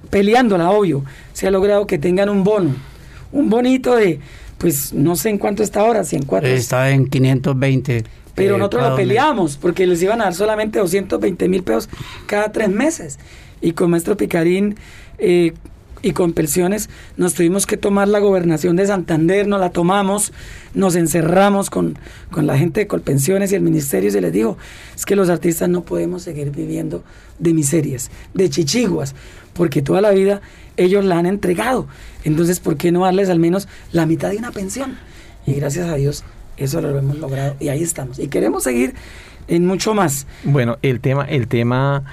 peleándola, 0.09 0.69
obvio. 0.69 1.03
Se 1.33 1.45
ha 1.45 1.51
logrado 1.51 1.85
que 1.87 1.97
tengan 1.97 2.29
un 2.29 2.45
bono, 2.45 2.73
un 3.31 3.49
bonito 3.49 3.95
de, 3.95 4.19
pues 4.57 4.93
no 4.93 5.15
sé 5.15 5.29
en 5.29 5.37
cuánto 5.37 5.63
está 5.63 5.81
ahora, 5.81 6.03
si 6.03 6.15
en 6.15 6.23
cuatro. 6.23 6.49
Está 6.49 6.91
en 6.91 7.07
520. 7.07 8.03
Pero 8.35 8.55
eh, 8.55 8.57
nosotros 8.57 8.89
lo 8.89 8.95
peleamos 8.95 9.57
porque 9.57 9.85
les 9.85 10.01
iban 10.01 10.21
a 10.21 10.25
dar 10.25 10.35
solamente 10.35 10.79
220 10.79 11.49
mil 11.49 11.63
pesos 11.63 11.89
cada 12.25 12.51
tres 12.51 12.69
meses. 12.69 13.19
Y 13.61 13.73
con 13.73 13.91
Maestro 13.91 14.15
Picarín 14.15 14.75
eh, 15.17 15.53
y 16.01 16.11
con 16.11 16.33
pensiones 16.33 16.89
nos 17.17 17.33
tuvimos 17.33 17.65
que 17.65 17.77
tomar 17.77 18.07
la 18.07 18.19
gobernación 18.19 18.75
de 18.75 18.87
Santander, 18.87 19.47
nos 19.47 19.59
la 19.59 19.71
tomamos, 19.71 20.31
nos 20.73 20.95
encerramos 20.95 21.69
con, 21.69 21.97
con 22.31 22.47
la 22.47 22.57
gente 22.57 22.81
de 22.81 22.87
Colpensiones 22.87 23.51
y 23.51 23.55
el 23.55 23.61
ministerio 23.61 24.09
y 24.09 24.11
se 24.11 24.21
les 24.21 24.31
dijo, 24.31 24.57
es 24.95 25.05
que 25.05 25.15
los 25.15 25.29
artistas 25.29 25.69
no 25.69 25.83
podemos 25.83 26.23
seguir 26.23 26.51
viviendo 26.51 27.03
de 27.37 27.53
miserias, 27.53 28.11
de 28.33 28.49
chichiguas, 28.49 29.15
porque 29.53 29.81
toda 29.81 30.01
la 30.01 30.11
vida 30.11 30.41
ellos 30.79 31.05
la 31.05 31.19
han 31.19 31.25
entregado. 31.25 31.87
Entonces, 32.23 32.59
¿por 32.59 32.77
qué 32.77 32.91
no 32.91 33.01
darles 33.01 33.29
al 33.29 33.39
menos 33.39 33.67
la 33.91 34.05
mitad 34.05 34.31
de 34.31 34.37
una 34.37 34.51
pensión? 34.51 34.97
Y 35.45 35.53
gracias 35.53 35.87
a 35.87 35.95
Dios 35.95 36.23
eso 36.59 36.81
lo 36.81 36.97
hemos 36.97 37.17
logrado 37.17 37.55
y 37.59 37.69
ahí 37.69 37.81
estamos. 37.81 38.19
Y 38.19 38.27
queremos 38.27 38.63
seguir 38.63 38.93
en 39.47 39.65
mucho 39.65 39.93
más. 39.93 40.27
Bueno, 40.43 40.77
el 40.81 40.99
tema, 40.99 41.25
el 41.25 41.47
tema 41.47 42.03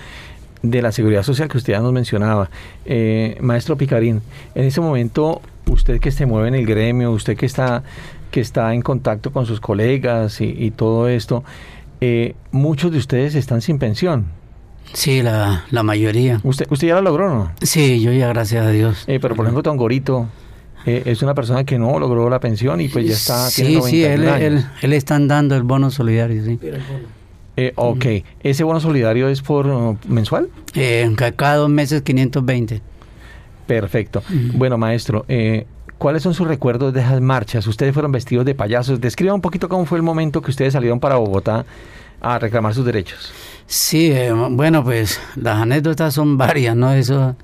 de 0.63 0.83
la 0.83 0.93
seguridad 0.93 1.23
social 1.23 1.49
que 1.49 1.59
usted 1.59 1.75
ya 1.75 1.81
nos 1.81 1.93
mencionaba, 1.93 2.51
eh, 2.85 3.37
maestro 3.41 3.77
Picarín, 3.77 4.23
en 4.55 4.65
ese 4.65 4.81
momento 4.81 5.43
usted 5.67 6.01
que 6.01 6.11
se 6.11 6.27
mueve 6.27 6.49
en 6.49 6.55
el 6.55 6.67
gremio, 6.67 7.11
usted 7.11 7.37
que 7.37 7.47
está 7.47 7.83
que 8.31 8.41
está 8.41 8.75
en 8.75 8.83
contacto 8.83 9.33
con 9.33 9.47
sus 9.47 9.61
colegas 9.61 10.41
y, 10.41 10.47
y 10.47 10.71
todo 10.71 11.09
esto, 11.09 11.45
eh, 12.01 12.35
muchos 12.51 12.93
de 12.93 12.99
ustedes 12.99 13.35
están 13.35 13.63
sin 13.63 13.79
pensión. 13.79 14.27
Sí, 14.93 15.23
la, 15.23 15.65
la 15.71 15.83
mayoría. 15.83 16.41
¿Usted, 16.43 16.67
usted 16.71 16.89
ya 16.89 16.95
lo 16.97 17.03
logró, 17.03 17.29
no? 17.35 17.53
Sí, 17.63 18.01
yo 18.01 18.13
ya, 18.13 18.29
gracias 18.29 18.65
a 18.67 18.71
Dios. 18.71 19.05
Eh, 19.07 19.19
pero 19.21 19.35
por 19.37 19.45
ejemplo, 19.45 19.63
Tongorito 19.63 20.27
eh, 20.87 21.03
es 21.07 21.23
una 21.23 21.35
persona 21.35 21.65
que 21.65 21.79
no 21.79 21.99
logró 21.99 22.31
la 22.31 22.41
pensión 22.41 22.81
y 22.81 22.89
pues 22.89 23.07
ya 23.07 23.13
está. 23.15 23.49
tiene 23.55 23.71
Sí, 23.83 23.91
sí, 23.91 24.03
91 24.03 24.15
él, 24.15 24.29
años. 24.29 24.41
él, 24.43 24.67
él 24.83 24.93
están 24.93 25.29
dando 25.29 25.55
el 25.57 25.63
bono 25.65 25.91
solidario, 25.91 26.45
sí. 26.45 26.59
Eh, 27.59 27.73
ok, 27.77 28.05
¿ese 28.43 28.65
bono 28.65 28.81
solidario 28.81 29.29
es 29.29 29.41
por 29.43 29.67
uh, 29.67 29.97
mensual? 30.09 30.49
Eh, 30.75 31.11
ca- 31.17 31.33
cada 31.33 31.57
dos 31.57 31.71
meses 31.71 32.03
520. 32.03 32.83
Perfecto. 33.67 34.23
Bueno, 34.55 34.79
maestro, 34.79 35.25
eh, 35.29 35.67
¿cuáles 35.99 36.23
son 36.23 36.35
sus 36.35 36.47
recuerdos 36.47 36.93
de 36.93 37.01
esas 37.01 37.21
marchas? 37.21 37.67
Ustedes 37.67 37.93
fueron 37.95 38.13
vestidos 38.13 38.45
de 38.45 38.55
payasos. 38.55 39.01
Describa 39.01 39.35
un 39.35 39.41
poquito 39.41 39.69
cómo 39.69 39.87
fue 39.87 39.99
el 39.99 40.03
momento 40.03 40.41
que 40.43 40.51
ustedes 40.51 40.73
salieron 40.75 41.01
para 41.01 41.17
Bogotá 41.17 41.65
a 42.21 42.39
reclamar 42.39 42.75
sus 42.75 42.85
derechos. 42.85 43.33
Sí, 43.67 44.11
eh, 44.13 44.33
bueno, 44.33 44.85
pues 44.85 45.21
las 45.35 45.61
anécdotas 45.61 46.15
son 46.15 46.39
varias, 46.39 46.77
¿no? 46.77 46.93
Eso, 46.93 47.37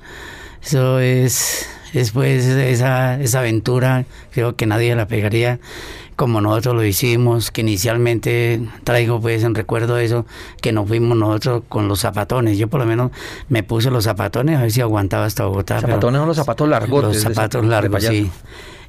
eso 0.63 0.99
es, 1.01 1.69
es 1.93 2.11
pues 2.13 2.45
esa, 2.47 3.21
esa 3.21 3.41
aventura, 3.41 4.05
creo 4.33 4.57
que 4.57 4.67
nadie 4.67 4.95
la 4.95 5.07
pegaría 5.07 5.59
como 6.17 6.41
nosotros 6.41 6.77
lo 6.77 6.85
hicimos, 6.85 7.51
que 7.51 7.63
inicialmente 7.63 8.61
traigo 8.85 9.21
pues 9.21 9.43
en 9.43 9.55
recuerdo 9.55 9.99
eso, 9.99 10.27
que 10.61 10.71
nos 10.71 10.87
fuimos 10.87 11.17
nosotros 11.17 11.63
con 11.69 11.89
los 11.89 12.01
zapatones. 12.01 12.59
Yo 12.59 12.69
por 12.69 12.81
lo 12.81 12.87
menos 12.87 13.11
me 13.49 13.63
puse 13.63 13.91
los 13.91 14.05
zapatones 14.05 14.59
a 14.59 14.63
ver 14.63 14.71
si 14.71 14.81
aguantaba 14.81 15.25
hasta 15.25 15.45
Bogotá. 15.47 15.81
Zapatones 15.81 16.21
son 16.21 16.29
los 16.29 16.37
zapatos 16.37 16.69
largotes. 16.69 17.25
Los 17.25 17.35
zapatos 17.35 17.63
de 17.63 17.69
largos, 17.69 18.05
sí. 18.05 18.31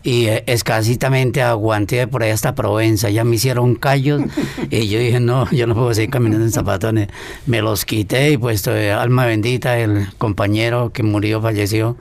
Y 0.06 0.26
eh, 0.26 0.44
escasitamente 0.48 1.42
aguanté 1.42 2.08
por 2.08 2.24
ahí 2.24 2.32
hasta 2.32 2.56
Provenza. 2.56 3.10
Ya 3.10 3.24
me 3.24 3.36
hicieron 3.38 3.76
callos 3.76 4.22
y 4.70 4.88
yo 4.90 5.00
dije, 5.00 5.20
no, 5.22 5.50
yo 5.52 5.66
no 5.66 5.76
puedo 5.76 5.94
seguir 5.94 6.10
caminando 6.10 6.46
en 6.46 6.52
zapatones. 6.52 7.08
Me 7.46 7.62
los 7.62 7.86
quité 7.86 8.32
y 8.32 8.38
pues 8.38 8.68
eh, 8.68 8.92
alma 8.92 9.26
bendita, 9.26 9.80
el 9.80 10.08
compañero 10.18 10.92
que 10.92 11.04
murió, 11.04 11.42
falleció, 11.42 11.96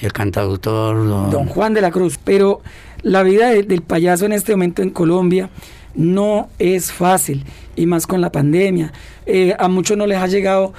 el 0.00 0.12
cantautor. 0.12 1.30
don- 1.32 1.46
Juan 1.48 1.74
de 1.74 1.80
la 1.80 1.90
Cruz. 1.90 2.18
Pero 2.22 2.60
la 3.02 3.24
vida 3.24 3.50
de- 3.50 3.64
del 3.64 3.82
payaso 3.82 4.24
en 4.26 4.32
este 4.34 4.52
momento 4.52 4.82
en 4.82 4.90
Colombia 4.90 5.50
no 5.96 6.48
es 6.60 6.92
fácil, 6.92 7.44
y 7.74 7.86
más 7.86 8.06
con 8.06 8.20
la 8.20 8.30
pandemia. 8.30 8.92
Eh, 9.26 9.56
a 9.58 9.66
muchos 9.66 9.96
no 9.96 10.06
les 10.06 10.18
ha 10.18 10.28
llegado 10.28 10.74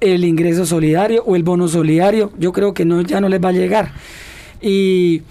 el 0.00 0.24
ingreso 0.26 0.66
solidario 0.66 1.22
o 1.24 1.36
el 1.36 1.42
bono 1.42 1.68
solidario. 1.68 2.32
Yo 2.38 2.52
creo 2.52 2.74
que 2.74 2.84
no, 2.84 3.00
ya 3.00 3.18
no 3.22 3.30
les 3.30 3.42
va 3.42 3.48
a 3.48 3.52
llegar. 3.52 3.92
Y, 4.60 5.22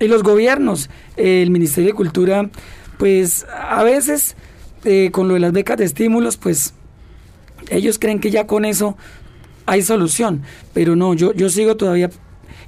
y 0.00 0.08
los 0.08 0.22
gobiernos, 0.22 0.90
eh, 1.16 1.42
el 1.42 1.50
Ministerio 1.50 1.90
de 1.90 1.94
Cultura, 1.94 2.50
pues 2.98 3.46
a 3.52 3.82
veces 3.82 4.36
eh, 4.84 5.10
con 5.12 5.28
lo 5.28 5.34
de 5.34 5.40
las 5.40 5.52
becas 5.52 5.76
de 5.76 5.84
estímulos, 5.84 6.36
pues 6.36 6.74
ellos 7.70 7.98
creen 7.98 8.20
que 8.20 8.30
ya 8.30 8.46
con 8.46 8.64
eso 8.64 8.96
hay 9.66 9.82
solución, 9.82 10.42
pero 10.72 10.96
no, 10.96 11.14
yo, 11.14 11.32
yo 11.34 11.50
sigo 11.50 11.76
todavía 11.76 12.10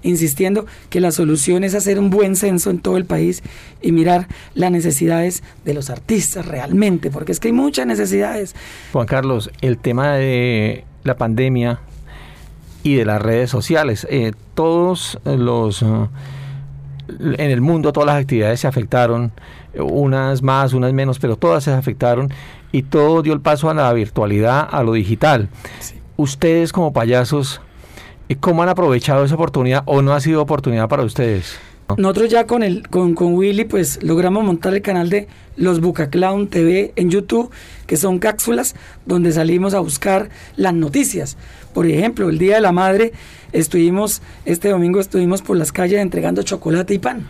insistiendo 0.03 0.67
que 0.89 1.01
la 1.01 1.13
solución 1.13 1.63
es 1.63 1.75
hacer 1.75 1.99
un 1.99 2.11
buen 2.11 2.37
censo 2.37 2.71
en 2.71 2.79
todo 2.81 2.97
el 2.97 3.05
país 3.05 3.43
y 3.83 3.93
mirar 3.93 4.29
las 4.55 4.71
necesidades 4.71 5.43
de 5.65 5.75
los 5.75 5.91
artistas 5.91 6.47
realmente, 6.47 7.11
porque 7.11 7.33
es 7.33 7.41
que 7.41 7.49
hay 7.49 7.53
muchas 7.53 7.87
necesidades. 7.87 8.55
Juan 8.93 9.07
Carlos, 9.07 9.51
el 9.61 9.79
tema 9.79 10.15
de 10.15 10.85
la 11.05 11.17
pandemia 11.17 11.81
y 12.83 12.95
de 12.95 13.05
las 13.05 13.21
redes 13.21 13.51
sociales, 13.51 14.07
eh, 14.11 14.33
todos 14.55 15.19
los... 15.25 15.85
en 17.19 17.51
el 17.51 17.61
mundo 17.61 17.93
todas 17.93 18.07
las 18.07 18.21
actividades 18.21 18.61
se 18.61 18.67
afectaron, 18.67 19.33
unas 19.75 20.43
más, 20.43 20.73
unas 20.73 20.93
menos, 20.93 21.19
pero 21.19 21.37
todas 21.37 21.65
se 21.65 21.73
afectaron 21.73 22.31
y 22.73 22.83
todo 22.83 23.23
dio 23.23 23.33
el 23.33 23.41
paso 23.41 23.71
a 23.71 23.75
la 23.75 23.93
virtualidad, 23.93 24.69
a 24.71 24.83
lo 24.83 24.93
digital. 24.93 25.49
Ustedes 26.17 26.73
como 26.73 26.93
payasos, 26.93 27.61
¿cómo 28.41 28.63
han 28.63 28.69
aprovechado 28.69 29.25
esa 29.25 29.35
oportunidad 29.35 29.83
o 29.87 30.03
no 30.03 30.13
ha 30.13 30.21
sido 30.21 30.43
oportunidad 30.43 30.89
para 30.89 31.03
ustedes? 31.03 31.59
Nosotros 31.99 32.31
ya 32.31 32.47
con 32.47 32.63
el 32.63 32.89
con, 32.89 33.15
con 33.15 33.35
Willy 33.35 33.65
pues 33.65 34.03
logramos 34.03 34.45
montar 34.45 34.75
el 34.75 34.83
canal 34.83 35.11
de 35.11 35.29
Los 35.57 35.81
Bucaclown 35.81 36.49
TV 36.49 36.93
en 36.97 37.11
YouTube, 37.11 37.51
que 37.87 37.97
son 37.97 38.19
cápsulas 38.19 38.75
donde 39.07 39.33
salimos 39.33 39.75
a 39.75 39.81
buscar 39.81 40.31
las 40.57 40.75
noticias. 40.75 41.37
Por 41.73 41.87
ejemplo, 41.87 42.29
el 42.29 42.39
Día 42.39 42.57
de 42.57 42.61
la 42.61 42.73
Madre 42.73 43.13
estuvimos 43.53 44.23
este 44.45 44.69
domingo 44.69 45.01
estuvimos 45.01 45.43
por 45.43 45.57
las 45.57 45.73
calles 45.73 46.01
entregando 46.01 46.43
chocolate 46.43 46.95
y 46.95 46.99
pan. 46.99 47.27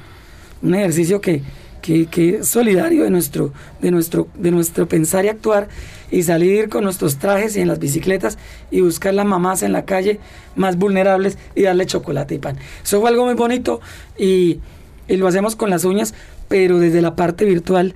Un 0.62 0.74
ejercicio 0.74 1.20
que 1.20 1.42
que, 1.80 2.06
que 2.06 2.44
solidario 2.44 3.04
de 3.04 3.10
nuestro, 3.10 3.52
de, 3.80 3.90
nuestro, 3.90 4.28
de 4.34 4.50
nuestro 4.50 4.88
pensar 4.88 5.24
y 5.24 5.28
actuar 5.28 5.68
y 6.10 6.22
salir 6.22 6.68
con 6.68 6.84
nuestros 6.84 7.16
trajes 7.18 7.56
y 7.56 7.60
en 7.60 7.68
las 7.68 7.78
bicicletas 7.78 8.38
y 8.70 8.80
buscar 8.80 9.14
las 9.14 9.26
mamás 9.26 9.62
en 9.62 9.72
la 9.72 9.84
calle 9.84 10.20
más 10.56 10.76
vulnerables 10.76 11.38
y 11.54 11.62
darle 11.62 11.86
chocolate 11.86 12.34
y 12.34 12.38
pan. 12.38 12.56
Eso 12.82 13.00
fue 13.00 13.10
algo 13.10 13.24
muy 13.24 13.34
bonito 13.34 13.80
y, 14.18 14.60
y 15.08 15.16
lo 15.16 15.28
hacemos 15.28 15.56
con 15.56 15.70
las 15.70 15.84
uñas, 15.84 16.14
pero 16.48 16.78
desde 16.78 17.02
la 17.02 17.16
parte 17.16 17.44
virtual 17.44 17.94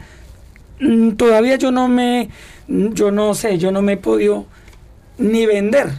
mm, 0.80 1.12
todavía 1.12 1.56
yo 1.56 1.72
no 1.72 1.88
me, 1.88 2.28
yo 2.68 3.10
no 3.10 3.34
sé, 3.34 3.58
yo 3.58 3.72
no 3.72 3.82
me 3.82 3.94
he 3.94 3.96
podido 3.96 4.46
ni 5.18 5.46
vender 5.46 5.90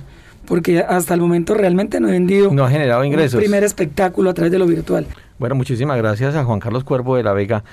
porque 0.45 0.79
hasta 0.79 1.13
el 1.13 1.21
momento 1.21 1.53
realmente 1.53 1.99
no 1.99 2.09
he 2.09 2.11
vendido 2.11 2.51
no 2.53 2.65
ha 2.65 2.69
generado 2.69 3.03
ingresos. 3.03 3.35
un 3.35 3.41
primer 3.41 3.63
espectáculo 3.63 4.29
a 4.29 4.33
través 4.33 4.51
de 4.51 4.59
lo 4.59 4.65
virtual. 4.65 5.05
Bueno, 5.37 5.55
muchísimas 5.55 5.97
gracias 5.97 6.35
a 6.35 6.43
Juan 6.45 6.59
Carlos 6.59 6.83
Cuervo 6.83 7.17
de 7.17 7.23
la 7.23 7.33
Vega, 7.33 7.63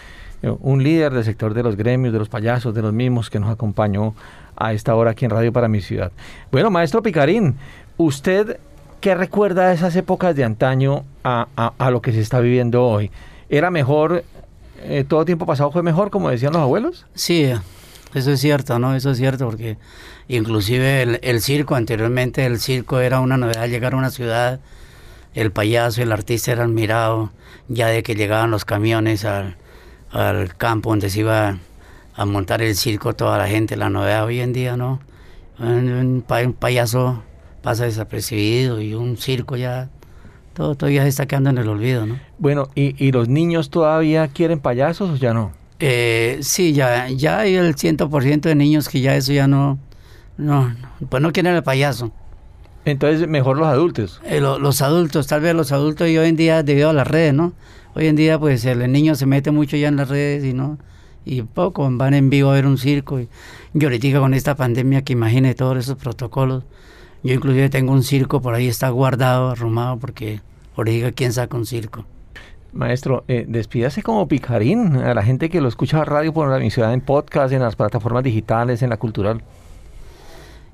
eh, 0.43 0.53
un 0.61 0.83
líder 0.83 1.13
del 1.13 1.25
sector 1.25 1.55
de 1.55 1.63
los 1.63 1.77
gremios, 1.77 2.13
de 2.13 2.19
los 2.19 2.29
payasos, 2.29 2.75
de 2.75 2.83
los 2.83 2.93
mismos 2.93 3.31
que 3.31 3.39
nos 3.39 3.51
acompañó 3.51 4.15
a 4.57 4.73
esta 4.73 4.95
hora 4.95 5.13
aquí 5.13 5.25
en 5.25 5.31
Radio 5.31 5.53
para 5.53 5.69
mi 5.69 5.81
ciudad. 5.81 6.11
Bueno, 6.51 6.71
maestro 6.71 7.03
Picarín, 7.03 7.57
¿usted 7.97 8.59
qué 9.01 9.15
recuerda 9.15 9.69
de 9.69 9.75
esas 9.75 9.95
épocas 9.97 10.35
de 10.35 10.45
antaño 10.45 11.05
a, 11.25 11.49
a, 11.57 11.73
a 11.79 11.91
lo 11.91 12.03
que 12.03 12.13
se 12.13 12.21
está 12.21 12.41
viviendo 12.41 12.85
hoy? 12.85 13.11
¿Era 13.49 13.71
mejor, 13.71 14.25
eh, 14.83 15.05
todo 15.07 15.25
tiempo 15.25 15.47
pasado 15.47 15.71
fue 15.71 15.83
mejor, 15.83 16.11
como 16.11 16.31
decían 16.31 16.53
los 16.53 16.63
abuelos? 16.63 17.07
Sí, 17.15 17.53
eso 18.15 18.33
es 18.33 18.41
cierto, 18.41 18.79
¿no? 18.79 18.95
Eso 18.95 19.11
es 19.11 19.19
cierto, 19.19 19.47
porque 19.47 19.79
inclusive 20.29 21.19
el, 21.23 21.41
circo, 21.41 21.75
anteriormente 21.75 22.45
el 22.45 22.59
circo 22.59 23.01
era 23.01 23.21
una 23.21 23.37
novedad, 23.37 23.69
llegar 23.69 23.95
a 23.95 23.97
una 23.97 24.11
ciudad, 24.11 24.61
el 25.35 25.51
payaso, 25.51 26.03
el 26.03 26.13
artista 26.13 26.53
eran 26.53 26.75
mirados, 26.75 27.31
ya 27.69 27.89
de 27.89 28.03
que 28.03 28.15
llegaban 28.15 28.51
los 28.51 28.65
camiones 28.65 29.25
al, 29.25 29.57
campo 30.59 30.91
donde 30.91 31.09
se 31.09 31.21
iba 31.21 31.59
a 32.15 32.25
montar 32.27 32.61
el 32.61 32.77
circo 32.77 33.15
toda 33.15 33.39
la 33.39 33.49
gente, 33.49 33.77
la 33.77 33.89
novedad 33.89 34.25
hoy 34.25 34.41
en 34.41 34.53
día, 34.53 34.77
¿no? 34.77 35.01
Un 35.59 36.25
payaso 36.59 37.23
pasa 37.63 37.85
desapercibido 37.85 38.81
y 38.81 38.95
un 38.95 39.17
circo 39.17 39.57
ya 39.57 39.89
todo 40.53 40.75
todavía 40.75 41.03
se 41.03 41.09
está 41.09 41.27
quedando 41.27 41.51
en 41.51 41.59
el 41.59 41.69
olvido, 41.69 42.05
¿no? 42.05 42.19
Bueno, 42.39 42.69
¿y, 42.75 43.03
y 43.03 43.13
los 43.13 43.29
niños 43.29 43.71
todavía 43.71 44.29
quieren 44.29 44.61
payasos 44.61 45.11
o 45.11 45.17
ya 45.17 45.33
no? 45.33 45.53
Eh, 45.85 46.39
sí, 46.43 46.75
ya, 46.75 47.09
ya 47.09 47.41
hay 47.41 47.57
el 47.57 47.75
100% 47.75 48.43
de 48.43 48.55
niños 48.55 48.89
que 48.89 49.01
ya 49.01 49.17
eso 49.17 49.33
ya 49.33 49.49
no, 49.49 49.81
no, 50.39 50.73
pues 51.09 51.21
no 51.21 51.33
quieren 51.33 51.57
el 51.57 51.65
payaso. 51.65 52.13
Entonces, 52.85 53.27
mejor 53.27 53.59
los 53.59 53.67
adultos. 53.67 54.21
Eh, 54.25 54.41
lo, 54.41 54.61
los 54.61 54.81
adultos, 54.81 55.27
tal 55.27 55.41
vez 55.41 55.57
los 55.57 55.73
adultos 55.73 56.09
y 56.09 56.17
hoy 56.17 56.29
en 56.29 56.37
día 56.37 56.63
debido 56.63 56.91
a 56.91 56.93
las 56.93 57.09
redes, 57.09 57.35
¿no? 57.35 57.53
Hoy 57.97 58.07
en 58.07 58.15
día 58.15 58.39
pues 58.39 58.65
el 58.65 58.93
niño 58.93 59.17
se 59.17 59.27
mete 59.27 59.51
mucho 59.51 59.77
ya 59.77 59.89
en 59.89 59.97
las 59.97 60.09
redes 60.09 60.45
y 60.45 60.53
no 60.53 60.79
y 61.25 61.43
poco 61.43 61.89
van 61.91 62.15
en 62.15 62.31
vivo 62.31 62.51
a 62.51 62.55
ver 62.55 62.67
un 62.67 62.79
circo 62.79 63.21
y 63.21 63.29
yo 63.75 63.89
ahorita 63.89 64.19
con 64.19 64.35
esta 64.35 64.55
pandemia 64.55 65.03
que 65.03 65.13
imagine 65.13 65.55
todos 65.55 65.79
esos 65.79 65.97
protocolos 65.97 66.65
yo 67.23 67.35
inclusive 67.35 67.69
tengo 67.69 67.93
un 67.93 68.03
circo 68.03 68.41
por 68.41 68.55
ahí 68.55 68.67
está 68.67 68.89
guardado 68.89 69.51
arrumado 69.51 69.99
porque 69.99 70.41
ahorita 70.77 71.13
quién 71.13 71.33
saca 71.33 71.57
un 71.57 71.67
circo 71.67 72.05
Maestro, 72.73 73.25
eh, 73.29 73.45
despídase 73.47 74.03
como 74.03 74.29
picarín 74.29 74.97
a 74.97 75.15
la 75.15 75.23
gente 75.23 75.51
que 75.51 75.61
lo 75.61 75.69
escucha 75.69 76.01
a 76.01 76.05
radio 76.05 76.33
por 76.33 76.49
la 76.49 76.71
ciudad 76.71 76.93
en 76.95 77.01
podcast, 77.01 77.53
en 77.53 77.63
las 77.63 77.77
plataformas 77.77 78.25
digitales, 78.25 78.83
en 78.83 78.91
la 78.91 78.97
cultural. 78.97 79.43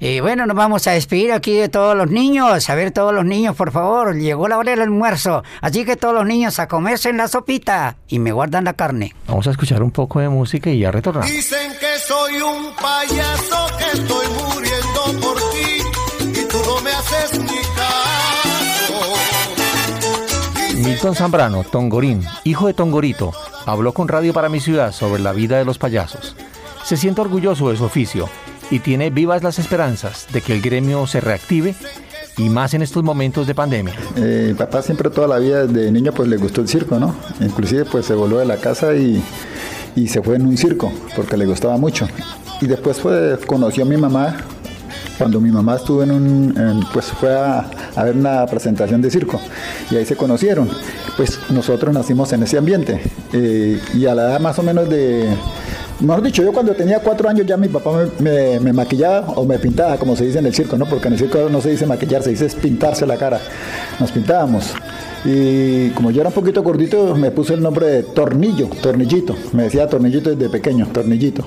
Y 0.00 0.20
bueno, 0.20 0.46
nos 0.46 0.56
vamos 0.56 0.86
a 0.86 0.92
despedir 0.92 1.32
aquí 1.32 1.54
de 1.54 1.68
todos 1.68 1.96
los 1.96 2.08
niños. 2.08 2.70
A 2.70 2.74
ver, 2.76 2.92
todos 2.92 3.12
los 3.12 3.24
niños, 3.24 3.56
por 3.56 3.72
favor, 3.72 4.14
llegó 4.14 4.46
la 4.46 4.56
hora 4.56 4.70
del 4.70 4.82
almuerzo. 4.82 5.42
Así 5.60 5.84
que 5.84 5.96
todos 5.96 6.14
los 6.14 6.24
niños 6.24 6.60
a 6.60 6.68
comerse 6.68 7.08
en 7.08 7.16
la 7.16 7.26
sopita 7.26 7.96
y 8.06 8.20
me 8.20 8.30
guardan 8.30 8.64
la 8.64 8.74
carne. 8.74 9.14
Vamos 9.26 9.48
a 9.48 9.50
escuchar 9.50 9.82
un 9.82 9.90
poco 9.90 10.20
de 10.20 10.28
música 10.28 10.70
y 10.70 10.78
ya 10.78 10.92
retornamos. 10.92 11.28
Dicen 11.28 11.72
que 11.80 11.98
soy 11.98 12.40
un 12.40 12.72
payaso, 12.76 13.66
que 13.76 13.98
estoy 13.98 14.26
muriendo 14.28 15.26
por 15.26 15.47
Milton 20.88 21.14
Zambrano, 21.14 21.64
Tongorín, 21.64 22.22
hijo 22.44 22.66
de 22.66 22.72
Tongorito, 22.72 23.32
habló 23.66 23.92
con 23.92 24.08
Radio 24.08 24.32
para 24.32 24.48
mi 24.48 24.58
ciudad 24.58 24.90
sobre 24.90 25.22
la 25.22 25.34
vida 25.34 25.58
de 25.58 25.66
los 25.66 25.76
payasos. 25.76 26.34
Se 26.82 26.96
siente 26.96 27.20
orgulloso 27.20 27.68
de 27.68 27.76
su 27.76 27.84
oficio 27.84 28.26
y 28.70 28.78
tiene 28.78 29.10
vivas 29.10 29.42
las 29.42 29.58
esperanzas 29.58 30.26
de 30.32 30.40
que 30.40 30.54
el 30.54 30.62
gremio 30.62 31.06
se 31.06 31.20
reactive 31.20 31.74
y 32.38 32.48
más 32.48 32.72
en 32.72 32.80
estos 32.80 33.04
momentos 33.04 33.46
de 33.46 33.54
pandemia. 33.54 33.92
Eh, 34.16 34.46
mi 34.48 34.54
papá 34.54 34.80
siempre 34.80 35.10
toda 35.10 35.28
la 35.28 35.38
vida 35.38 35.66
de 35.66 35.92
niño 35.92 36.12
pues 36.12 36.26
le 36.26 36.38
gustó 36.38 36.62
el 36.62 36.68
circo, 36.68 36.98
¿no? 36.98 37.14
Inclusive 37.38 37.84
pues 37.84 38.06
se 38.06 38.14
volvió 38.14 38.38
de 38.38 38.46
la 38.46 38.56
casa 38.56 38.94
y, 38.94 39.22
y 39.94 40.08
se 40.08 40.22
fue 40.22 40.36
en 40.36 40.46
un 40.46 40.56
circo 40.56 40.90
porque 41.14 41.36
le 41.36 41.44
gustaba 41.44 41.76
mucho. 41.76 42.08
Y 42.62 42.66
después 42.66 42.98
fue, 42.98 43.38
conoció 43.46 43.84
a 43.84 43.86
mi 43.86 43.98
mamá 43.98 44.38
cuando 45.18 45.40
mi 45.40 45.50
mamá 45.50 45.76
estuvo 45.76 46.02
en 46.02 46.12
un, 46.12 46.86
pues 46.92 47.06
fue 47.06 47.34
a, 47.36 47.68
ver 48.04 48.16
una 48.16 48.46
presentación 48.46 49.02
de 49.02 49.10
circo 49.10 49.40
y 49.90 49.96
ahí 49.96 50.06
se 50.06 50.16
conocieron. 50.16 50.68
Pues 51.16 51.38
nosotros 51.50 51.92
nacimos 51.92 52.32
en 52.32 52.44
ese 52.44 52.56
ambiente 52.56 53.02
eh, 53.32 53.80
y 53.94 54.06
a 54.06 54.14
la 54.14 54.22
edad 54.22 54.40
más 54.40 54.58
o 54.58 54.62
menos 54.62 54.88
de 54.88 55.28
Mejor 56.00 56.22
dicho, 56.22 56.44
yo 56.44 56.52
cuando 56.52 56.74
tenía 56.74 57.00
cuatro 57.00 57.28
años 57.28 57.44
ya 57.44 57.56
mi 57.56 57.66
papá 57.66 57.90
me, 58.20 58.60
me, 58.60 58.72
maquillaba 58.72 59.32
o 59.34 59.44
me 59.44 59.58
pintaba, 59.58 59.96
como 59.96 60.14
se 60.14 60.26
dice 60.26 60.38
en 60.38 60.46
el 60.46 60.54
circo, 60.54 60.78
¿no? 60.78 60.86
Porque 60.86 61.08
en 61.08 61.14
el 61.14 61.18
circo 61.18 61.48
no 61.50 61.60
se 61.60 61.70
dice 61.70 61.86
maquillar, 61.86 62.22
se 62.22 62.30
dice 62.30 62.48
pintarse 62.50 63.04
la 63.04 63.16
cara. 63.16 63.40
Nos 63.98 64.12
pintábamos. 64.12 64.74
Y 65.24 65.90
como 65.90 66.10
yo 66.10 66.20
era 66.20 66.28
un 66.28 66.34
poquito 66.34 66.62
gordito, 66.62 67.14
me 67.16 67.30
puse 67.30 67.54
el 67.54 67.62
nombre 67.62 67.86
de 67.86 68.02
Tornillo, 68.02 68.68
Tornillito. 68.80 69.36
Me 69.52 69.64
decía 69.64 69.88
Tornillito 69.88 70.30
desde 70.30 70.48
pequeño, 70.48 70.86
Tornillito. 70.92 71.44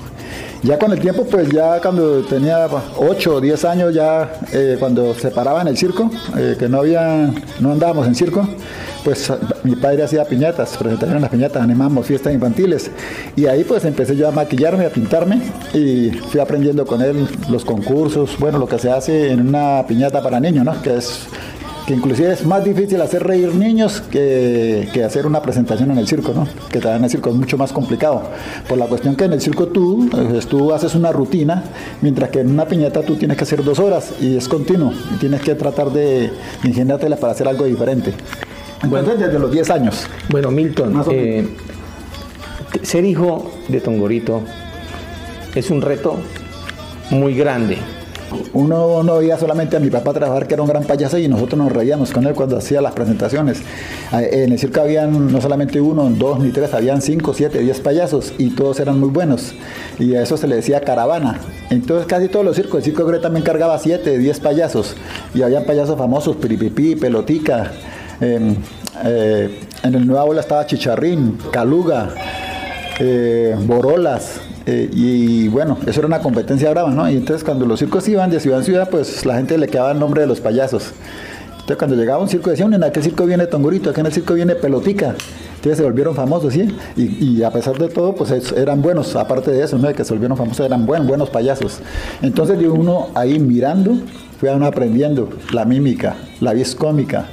Ya 0.63 0.77
con 0.77 0.91
el 0.91 0.99
tiempo, 0.99 1.25
pues 1.25 1.49
ya 1.49 1.81
cuando 1.81 2.21
tenía 2.23 2.67
8 2.97 3.35
o 3.35 3.41
10 3.41 3.65
años, 3.65 3.93
ya 3.95 4.31
eh, 4.53 4.75
cuando 4.79 5.15
se 5.15 5.31
paraba 5.31 5.61
en 5.61 5.69
el 5.69 5.77
circo, 5.77 6.11
eh, 6.37 6.55
que 6.59 6.69
no 6.69 6.79
había, 6.79 7.33
no 7.59 7.71
andábamos 7.71 8.05
en 8.05 8.13
circo, 8.13 8.47
pues 9.03 9.33
mi 9.63 9.75
padre 9.75 10.03
hacía 10.03 10.23
piñatas, 10.25 10.77
presentaciones 10.77 11.15
en 11.15 11.21
las 11.21 11.31
piñatas, 11.31 11.63
animamos 11.63 12.05
fiestas 12.05 12.33
infantiles. 12.33 12.91
Y 13.35 13.47
ahí 13.47 13.63
pues 13.63 13.85
empecé 13.85 14.15
yo 14.15 14.27
a 14.27 14.31
maquillarme, 14.31 14.85
a 14.85 14.91
pintarme 14.91 15.41
y 15.73 16.11
fui 16.11 16.39
aprendiendo 16.39 16.85
con 16.85 17.01
él 17.01 17.27
los 17.49 17.65
concursos, 17.65 18.37
bueno, 18.37 18.59
lo 18.59 18.67
que 18.67 18.77
se 18.77 18.91
hace 18.91 19.31
en 19.31 19.47
una 19.47 19.83
piñata 19.87 20.21
para 20.21 20.39
niños, 20.39 20.63
¿no? 20.63 20.79
Que 20.83 20.97
es 20.97 21.27
que 21.91 21.97
inclusive 21.97 22.31
es 22.31 22.45
más 22.45 22.63
difícil 22.63 23.01
hacer 23.01 23.21
reír 23.21 23.53
niños 23.53 23.99
que, 23.99 24.87
que, 24.93 25.03
hacer 25.03 25.25
una 25.25 25.41
presentación 25.41 25.91
en 25.91 25.97
el 25.97 26.07
circo, 26.07 26.31
¿no? 26.33 26.47
Que 26.71 26.79
también 26.79 26.99
en 26.99 27.03
el 27.03 27.09
circo 27.09 27.31
es 27.31 27.35
mucho 27.35 27.57
más 27.57 27.73
complicado. 27.73 28.23
Por 28.69 28.77
la 28.77 28.85
cuestión 28.85 29.17
que 29.17 29.25
en 29.25 29.33
el 29.33 29.41
circo 29.41 29.67
tú, 29.67 30.07
pues, 30.09 30.47
tú 30.47 30.73
haces 30.73 30.95
una 30.95 31.11
rutina, 31.11 31.65
mientras 32.01 32.29
que 32.29 32.39
en 32.39 32.51
una 32.51 32.65
piñata 32.65 33.01
tú 33.01 33.15
tienes 33.15 33.35
que 33.35 33.43
hacer 33.43 33.61
dos 33.61 33.77
horas 33.79 34.13
y 34.21 34.37
es 34.37 34.47
continuo. 34.47 34.93
Y 35.13 35.17
tienes 35.17 35.41
que 35.41 35.53
tratar 35.55 35.91
de 35.91 36.31
ingeniártela 36.63 37.17
para 37.17 37.33
hacer 37.33 37.49
algo 37.49 37.65
diferente. 37.65 38.13
Bueno, 38.83 38.99
Entonces, 38.99 39.27
desde 39.27 39.39
los 39.39 39.51
10 39.51 39.69
años. 39.71 40.07
Bueno, 40.29 40.49
Milton, 40.49 41.03
eh, 41.11 41.45
ser 42.83 43.03
hijo 43.03 43.51
de 43.67 43.81
Tongorito 43.81 44.41
es 45.55 45.69
un 45.69 45.81
reto 45.81 46.15
muy 47.09 47.35
grande. 47.35 47.77
Uno 48.53 49.03
no 49.03 49.17
veía 49.17 49.37
solamente 49.37 49.77
a 49.77 49.79
mi 49.79 49.89
papá 49.89 50.13
trabajar, 50.13 50.47
que 50.47 50.53
era 50.53 50.63
un 50.63 50.69
gran 50.69 50.83
payaso, 50.83 51.17
y 51.17 51.27
nosotros 51.27 51.57
nos 51.57 51.71
reíamos 51.71 52.11
con 52.11 52.25
él 52.25 52.33
cuando 52.33 52.57
hacía 52.57 52.81
las 52.81 52.93
presentaciones. 52.93 53.61
En 54.11 54.51
el 54.51 54.59
circo 54.59 54.81
habían 54.81 55.31
no 55.31 55.41
solamente 55.41 55.79
uno, 55.79 56.09
dos 56.09 56.39
ni 56.39 56.51
tres, 56.51 56.73
habían 56.73 57.01
cinco, 57.01 57.33
siete, 57.33 57.59
diez 57.59 57.79
payasos, 57.79 58.33
y 58.37 58.51
todos 58.51 58.79
eran 58.79 58.99
muy 58.99 59.09
buenos. 59.09 59.53
Y 59.99 60.15
a 60.15 60.21
eso 60.21 60.37
se 60.37 60.47
le 60.47 60.55
decía 60.55 60.81
caravana. 60.81 61.39
Entonces 61.69 62.07
casi 62.07 62.27
todos 62.27 62.45
los 62.45 62.55
circos, 62.55 62.79
el 62.79 62.83
circo 62.83 63.05
Gre 63.05 63.19
también 63.19 63.43
cargaba 63.43 63.77
siete, 63.79 64.17
diez 64.17 64.39
payasos. 64.39 64.95
Y 65.33 65.41
habían 65.41 65.63
payasos 65.63 65.97
famosos, 65.97 66.35
Piripipí, 66.37 66.95
Pelotica. 66.95 67.71
Eh, 68.19 68.55
eh, 69.03 69.59
en 69.83 69.95
el 69.95 70.05
Nueva 70.05 70.25
Ola 70.25 70.41
estaba 70.41 70.65
Chicharrín, 70.65 71.37
Caluga, 71.51 72.09
eh, 72.99 73.55
Borolas, 73.65 74.41
eh, 74.65 74.89
y 74.93 75.47
bueno, 75.47 75.77
eso 75.87 75.99
era 75.99 76.07
una 76.07 76.19
competencia 76.19 76.69
brava, 76.69 76.91
¿no? 76.91 77.09
Y 77.09 77.17
entonces 77.17 77.43
cuando 77.43 77.65
los 77.65 77.79
circos 77.79 78.07
iban 78.07 78.29
de 78.29 78.39
ciudad 78.39 78.59
en 78.59 78.65
ciudad, 78.65 78.89
pues 78.89 79.25
la 79.25 79.35
gente 79.35 79.57
le 79.57 79.67
quedaba 79.67 79.91
el 79.91 79.99
nombre 79.99 80.21
de 80.21 80.27
los 80.27 80.39
payasos. 80.39 80.93
Entonces 81.51 81.77
cuando 81.77 81.95
llegaba 81.95 82.21
un 82.21 82.29
circo 82.29 82.49
decían, 82.49 82.73
en 82.73 82.83
aquel 82.83 83.03
circo 83.03 83.25
viene 83.25 83.47
Tongurito, 83.47 83.89
aquí 83.89 83.99
en 83.99 84.05
el 84.07 84.13
circo 84.13 84.33
viene 84.33 84.55
Pelotica. 84.55 85.15
Entonces 85.55 85.77
se 85.77 85.83
volvieron 85.83 86.15
famosos, 86.15 86.53
¿sí? 86.53 86.75
Y, 86.97 87.43
a 87.43 87.51
pesar 87.51 87.77
de 87.77 87.87
todo, 87.87 88.15
pues 88.15 88.31
eran 88.53 88.81
buenos, 88.81 89.15
aparte 89.15 89.51
de 89.51 89.63
eso, 89.63 89.77
¿no? 89.77 89.89
De 89.89 89.93
que 89.93 90.03
se 90.03 90.11
volvieron 90.11 90.35
famosos, 90.35 90.65
eran 90.65 90.87
buen, 90.87 91.05
buenos 91.05 91.29
payasos. 91.29 91.79
Entonces 92.23 92.57
de 92.57 92.67
uno 92.67 93.09
ahí 93.13 93.37
mirando, 93.37 93.93
fue 94.39 94.53
uno 94.55 94.65
aprendiendo 94.65 95.29
la 95.53 95.65
mímica, 95.65 96.15
la 96.39 96.53
vis 96.53 96.73
cómica, 96.73 97.27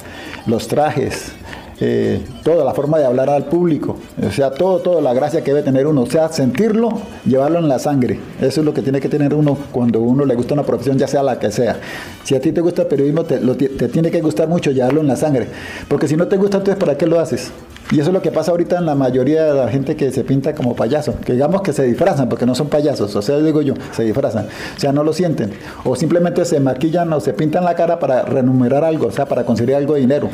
los 0.46 0.68
trajes, 0.68 1.32
eh, 1.80 2.20
toda 2.42 2.64
la 2.64 2.74
forma 2.74 2.98
de 2.98 3.06
hablar 3.06 3.30
al 3.30 3.44
público, 3.44 3.96
o 4.20 4.30
sea, 4.32 4.50
todo, 4.50 4.80
toda 4.80 5.00
la 5.00 5.14
gracia 5.14 5.42
que 5.42 5.52
debe 5.52 5.62
tener 5.62 5.86
uno, 5.86 6.02
o 6.02 6.06
sea, 6.06 6.28
sentirlo, 6.28 6.90
llevarlo 7.24 7.60
en 7.60 7.68
la 7.68 7.78
sangre. 7.78 8.18
Eso 8.40 8.60
es 8.60 8.66
lo 8.66 8.74
que 8.74 8.82
tiene 8.82 9.00
que 9.00 9.08
tener 9.08 9.32
uno 9.32 9.56
cuando 9.70 10.00
uno 10.00 10.24
le 10.24 10.34
gusta 10.34 10.54
una 10.54 10.64
profesión, 10.64 10.98
ya 10.98 11.06
sea 11.06 11.22
la 11.22 11.38
que 11.38 11.52
sea. 11.52 11.76
Si 12.24 12.34
a 12.34 12.40
ti 12.40 12.52
te 12.52 12.60
gusta 12.60 12.82
el 12.82 12.88
periodismo, 12.88 13.24
te, 13.24 13.40
lo, 13.40 13.56
tiene 13.56 14.10
que 14.10 14.20
gustar 14.20 14.48
mucho 14.48 14.70
llevarlo 14.72 15.00
en 15.00 15.06
la 15.06 15.16
sangre, 15.16 15.46
porque 15.88 16.08
si 16.08 16.16
no 16.16 16.26
te 16.26 16.36
gusta, 16.36 16.58
entonces 16.58 16.82
¿para 16.82 16.98
qué 16.98 17.06
lo 17.06 17.20
haces? 17.20 17.52
Y 17.90 18.00
eso 18.00 18.10
es 18.10 18.14
lo 18.14 18.20
que 18.20 18.30
pasa 18.30 18.50
ahorita 18.50 18.76
en 18.76 18.84
la 18.84 18.94
mayoría 18.94 19.44
de 19.44 19.54
la 19.54 19.68
gente 19.68 19.96
que 19.96 20.10
se 20.12 20.22
pinta 20.22 20.54
como 20.54 20.76
payaso, 20.76 21.14
que 21.24 21.32
digamos 21.32 21.62
que 21.62 21.72
se 21.72 21.84
disfrazan 21.84 22.28
porque 22.28 22.44
no 22.44 22.54
son 22.54 22.68
payasos, 22.68 23.16
o 23.16 23.22
sea, 23.22 23.38
digo 23.38 23.62
yo, 23.62 23.72
se 23.92 24.02
disfrazan, 24.02 24.46
o 24.76 24.78
sea, 24.78 24.92
no 24.92 25.04
lo 25.04 25.14
sienten, 25.14 25.52
o 25.84 25.96
simplemente 25.96 26.44
se 26.44 26.60
maquillan 26.60 27.10
o 27.14 27.20
se 27.20 27.32
pintan 27.32 27.64
la 27.64 27.74
cara 27.74 27.98
para 27.98 28.24
renumerar 28.24 28.84
algo, 28.84 29.06
o 29.06 29.10
sea, 29.10 29.24
para 29.24 29.46
conseguir 29.46 29.74
algo 29.74 29.94
de 29.94 30.00
dinero, 30.00 30.28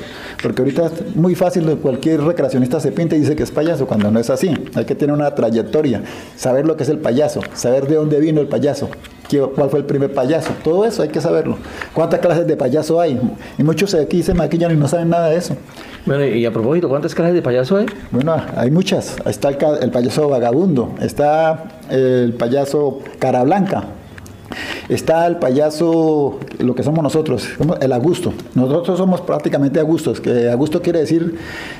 porque 0.44 0.60
ahorita 0.60 0.84
es 0.84 1.16
muy 1.16 1.34
fácil, 1.34 1.64
cualquier 1.78 2.20
recreacionista 2.20 2.78
se 2.78 2.92
pinta 2.92 3.16
y 3.16 3.20
dice 3.20 3.34
que 3.34 3.42
es 3.42 3.50
payaso, 3.50 3.86
cuando 3.86 4.10
no 4.10 4.20
es 4.20 4.28
así, 4.28 4.54
hay 4.74 4.84
que 4.84 4.94
tener 4.94 5.14
una 5.14 5.34
trayectoria, 5.34 6.02
saber 6.36 6.66
lo 6.66 6.76
que 6.76 6.82
es 6.82 6.90
el 6.90 6.98
payaso, 6.98 7.40
saber 7.54 7.88
de 7.88 7.94
dónde 7.94 8.20
vino 8.20 8.42
el 8.42 8.46
payaso, 8.46 8.90
cuál 9.54 9.70
fue 9.70 9.78
el 9.78 9.86
primer 9.86 10.12
payaso, 10.12 10.50
todo 10.62 10.84
eso 10.84 11.02
hay 11.02 11.08
que 11.08 11.22
saberlo, 11.22 11.56
cuántas 11.94 12.20
clases 12.20 12.46
de 12.46 12.58
payaso 12.58 13.00
hay, 13.00 13.18
y 13.56 13.62
muchos 13.62 13.94
aquí 13.94 14.22
se 14.22 14.34
maquillan 14.34 14.72
y 14.72 14.76
no 14.76 14.86
saben 14.86 15.08
nada 15.08 15.30
de 15.30 15.36
eso. 15.36 15.56
Bueno, 16.04 16.26
y 16.26 16.44
a 16.44 16.52
propósito, 16.52 16.90
¿cuántas 16.90 17.14
clases 17.14 17.32
de 17.32 17.40
payaso 17.40 17.78
hay? 17.78 17.86
Bueno, 18.10 18.36
hay 18.54 18.70
muchas. 18.70 19.16
Está 19.24 19.48
el, 19.48 19.90
payaso 19.90 20.28
vagabundo, 20.28 20.94
está 21.00 21.70
el 21.88 22.34
payaso 22.34 22.98
cara 23.18 23.42
blanca, 23.44 23.84
está 24.88 25.26
el 25.26 25.36
payaso, 25.36 26.38
lo 26.58 26.74
que 26.74 26.82
somos 26.82 27.02
nosotros, 27.02 27.48
el 27.80 27.92
Augusto. 27.92 28.32
Nosotros 28.54 28.98
somos 28.98 29.20
prácticamente 29.20 29.80
Augustos, 29.80 30.20
que 30.20 30.50
Augusto 30.50 30.82
quiere 30.82 31.00
decir 31.00 31.36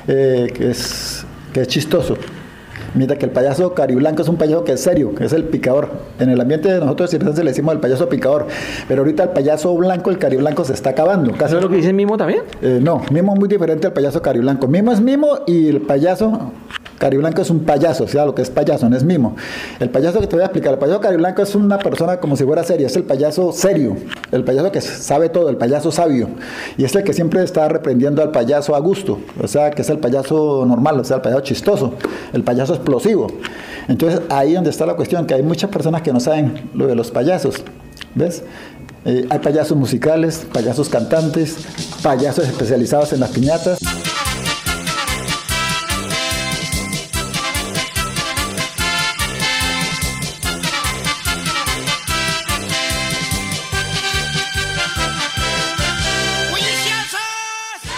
eh, 0.07 0.51
que, 0.53 0.71
es, 0.71 1.25
que 1.53 1.61
es 1.61 1.67
chistoso. 1.67 2.17
Mientras 2.93 3.19
que 3.19 3.25
el 3.25 3.31
payaso 3.31 3.73
cariblanco 3.73 4.21
es 4.21 4.29
un 4.29 4.37
payaso 4.37 4.63
que 4.63 4.71
es 4.71 4.81
serio, 4.81 5.13
que 5.13 5.25
es 5.25 5.33
el 5.33 5.43
picador. 5.43 5.89
En 6.17 6.29
el 6.29 6.39
ambiente 6.39 6.71
de 6.71 6.79
nosotros 6.79 7.09
siempre 7.09 7.33
le 7.33 7.43
decimos 7.43 7.75
el 7.75 7.81
payaso 7.81 8.07
picador. 8.07 8.47
Pero 8.87 9.01
ahorita 9.01 9.23
el 9.23 9.29
payaso 9.29 9.75
blanco, 9.75 10.11
el 10.11 10.17
cariblanco 10.17 10.63
se 10.63 10.73
está 10.73 10.91
acabando. 10.91 11.33
¿Eso 11.33 11.57
es 11.57 11.61
lo 11.61 11.69
que 11.69 11.75
dice 11.75 11.91
Mimo 11.91 12.15
también? 12.15 12.43
Eh, 12.61 12.79
no, 12.81 13.01
Mimo 13.11 13.33
es 13.33 13.39
muy 13.39 13.49
diferente 13.49 13.87
al 13.87 13.93
payaso 13.93 14.21
cariblanco. 14.21 14.69
Mimo 14.69 14.93
es 14.93 15.01
Mimo 15.01 15.39
y 15.45 15.67
el 15.67 15.81
payaso 15.81 16.53
Cariblanco 17.05 17.43
es 17.43 17.51
un 17.51 17.59
payaso, 17.59 18.05
o 18.05 18.07
sea, 18.07 18.25
lo 18.25 18.33
que 18.33 18.41
es 18.41 18.49
payaso, 18.49 18.89
no 18.89 18.97
es 18.97 19.03
mimo. 19.03 19.35
El 19.79 19.91
payaso 19.91 20.19
que 20.19 20.25
te 20.25 20.35
voy 20.35 20.41
a 20.41 20.45
explicar, 20.45 20.73
el 20.73 20.79
payaso 20.79 21.01
Cariblanco 21.01 21.43
es 21.43 21.53
una 21.53 21.77
persona 21.77 22.17
como 22.17 22.35
si 22.35 22.45
fuera 22.45 22.63
seria, 22.63 22.87
es 22.87 22.95
el 22.95 23.03
payaso 23.03 23.51
serio, 23.51 23.95
el 24.31 24.43
payaso 24.43 24.71
que 24.71 24.81
sabe 24.81 25.29
todo, 25.29 25.49
el 25.49 25.57
payaso 25.57 25.91
sabio. 25.91 26.29
Y 26.79 26.83
es 26.83 26.95
el 26.95 27.03
que 27.03 27.13
siempre 27.13 27.43
está 27.43 27.69
reprendiendo 27.69 28.23
al 28.23 28.31
payaso 28.31 28.75
a 28.75 28.79
gusto, 28.79 29.19
o 29.39 29.47
sea, 29.47 29.69
que 29.69 29.83
es 29.83 29.89
el 29.91 29.99
payaso 29.99 30.65
normal, 30.65 30.99
o 30.99 31.03
sea, 31.03 31.17
el 31.17 31.21
payaso 31.21 31.41
chistoso, 31.41 31.93
el 32.33 32.43
payaso 32.43 32.73
explosivo. 32.73 33.27
Entonces, 33.87 34.21
ahí 34.29 34.53
donde 34.53 34.71
está 34.71 34.87
la 34.87 34.95
cuestión, 34.95 35.27
que 35.27 35.35
hay 35.35 35.43
muchas 35.43 35.69
personas 35.69 36.01
que 36.01 36.11
no 36.11 36.19
saben 36.19 36.71
lo 36.73 36.87
de 36.87 36.95
los 36.95 37.11
payasos, 37.11 37.57
¿ves? 38.15 38.41
Eh, 39.05 39.27
hay 39.29 39.37
payasos 39.37 39.77
musicales, 39.77 40.43
payasos 40.51 40.89
cantantes, 40.89 41.57
payasos 42.01 42.47
especializados 42.47 43.13
en 43.13 43.19
las 43.19 43.29
piñatas. 43.29 43.77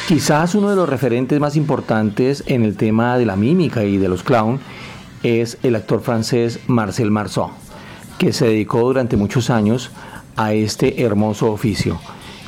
Quizás 0.07 0.55
uno 0.55 0.69
de 0.69 0.77
los 0.77 0.87
referentes 0.87 1.37
más 1.37 1.57
importantes 1.57 2.41
en 2.47 2.63
el 2.63 2.77
tema 2.77 3.17
de 3.17 3.25
la 3.25 3.35
mímica 3.35 3.83
y 3.83 3.97
de 3.97 4.07
los 4.07 4.23
clowns 4.23 4.61
es 5.21 5.57
el 5.63 5.75
actor 5.75 5.99
francés 5.99 6.61
Marcel 6.65 7.11
Marceau, 7.11 7.49
que 8.17 8.31
se 8.31 8.45
dedicó 8.45 8.79
durante 8.79 9.17
muchos 9.17 9.49
años 9.49 9.91
a 10.37 10.53
este 10.53 11.03
hermoso 11.03 11.51
oficio. 11.51 11.99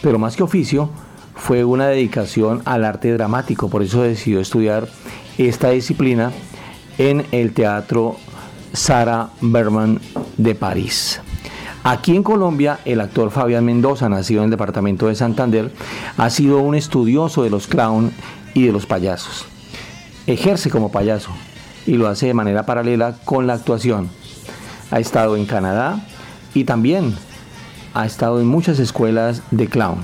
Pero 0.01 0.17
más 0.17 0.37
que 0.37 0.43
oficio, 0.43 0.89
fue 1.35 1.65
una 1.65 1.87
dedicación 1.87 2.61
al 2.63 2.85
arte 2.85 3.11
dramático, 3.11 3.69
por 3.69 3.83
eso 3.83 4.03
decidió 4.03 4.39
estudiar 4.39 4.87
esta 5.37 5.71
disciplina 5.71 6.31
en 6.97 7.25
el 7.33 7.51
Teatro 7.51 8.15
Sarah 8.71 9.31
Berman 9.41 9.99
de 10.37 10.55
París. 10.55 11.19
Aquí 11.83 12.13
en 12.15 12.23
Colombia, 12.23 12.79
el 12.83 12.99
actor 12.99 13.31
Fabián 13.31 13.63
Mendoza, 13.63 14.09
nacido 14.09 14.41
en 14.41 14.45
el 14.45 14.51
departamento 14.51 15.07
de 15.07 15.15
Santander, 15.15 15.71
ha 16.17 16.29
sido 16.29 16.59
un 16.59 16.75
estudioso 16.75 17.43
de 17.43 17.49
los 17.49 17.67
clowns 17.67 18.11
y 18.53 18.65
de 18.65 18.73
los 18.73 18.85
payasos. 18.85 19.45
Ejerce 20.27 20.69
como 20.69 20.91
payaso 20.91 21.31
y 21.85 21.93
lo 21.93 22.07
hace 22.07 22.27
de 22.27 22.33
manera 22.33 22.65
paralela 22.65 23.15
con 23.23 23.47
la 23.47 23.53
actuación. 23.53 24.09
Ha 24.91 24.99
estado 24.99 25.37
en 25.37 25.45
Canadá 25.45 26.05
y 26.53 26.65
también 26.65 27.15
ha 27.93 28.05
estado 28.05 28.41
en 28.41 28.47
muchas 28.47 28.79
escuelas 28.79 29.41
de 29.51 29.67
clown. 29.67 29.99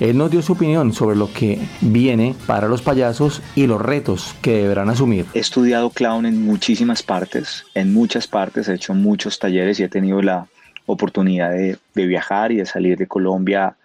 Él 0.00 0.16
nos 0.16 0.30
dio 0.30 0.42
su 0.42 0.52
opinión 0.52 0.92
sobre 0.92 1.16
lo 1.16 1.32
que 1.32 1.58
viene 1.80 2.36
para 2.46 2.68
los 2.68 2.82
payasos 2.82 3.42
y 3.56 3.66
los 3.66 3.80
retos 3.80 4.34
que 4.42 4.58
deberán 4.58 4.90
asumir. 4.90 5.26
He 5.34 5.40
estudiado 5.40 5.90
clown 5.90 6.26
en 6.26 6.44
muchísimas 6.44 7.02
partes, 7.02 7.64
en 7.74 7.92
muchas 7.92 8.28
partes, 8.28 8.68
he 8.68 8.74
hecho 8.74 8.94
muchos 8.94 9.38
talleres 9.38 9.80
y 9.80 9.84
he 9.84 9.88
tenido 9.88 10.22
la 10.22 10.46
oportunidad 10.88 11.52
de, 11.52 11.78
viajar 11.94 12.50
y 12.50 12.56
de 12.56 12.66
salir 12.66 12.96
de 12.96 13.06
Colombia 13.06 13.76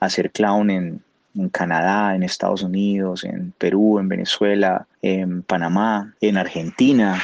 a 0.00 0.08
ser 0.08 0.30
clown 0.30 0.70
en, 0.70 1.02
Canadá, 1.50 2.14
en 2.14 2.22
Estados 2.22 2.62
Unidos, 2.62 3.24
en 3.24 3.52
Perú, 3.56 3.98
en 3.98 4.08
Venezuela, 4.08 4.86
en 5.00 5.42
Panamá, 5.42 6.14
en 6.20 6.36
Argentina, 6.36 7.22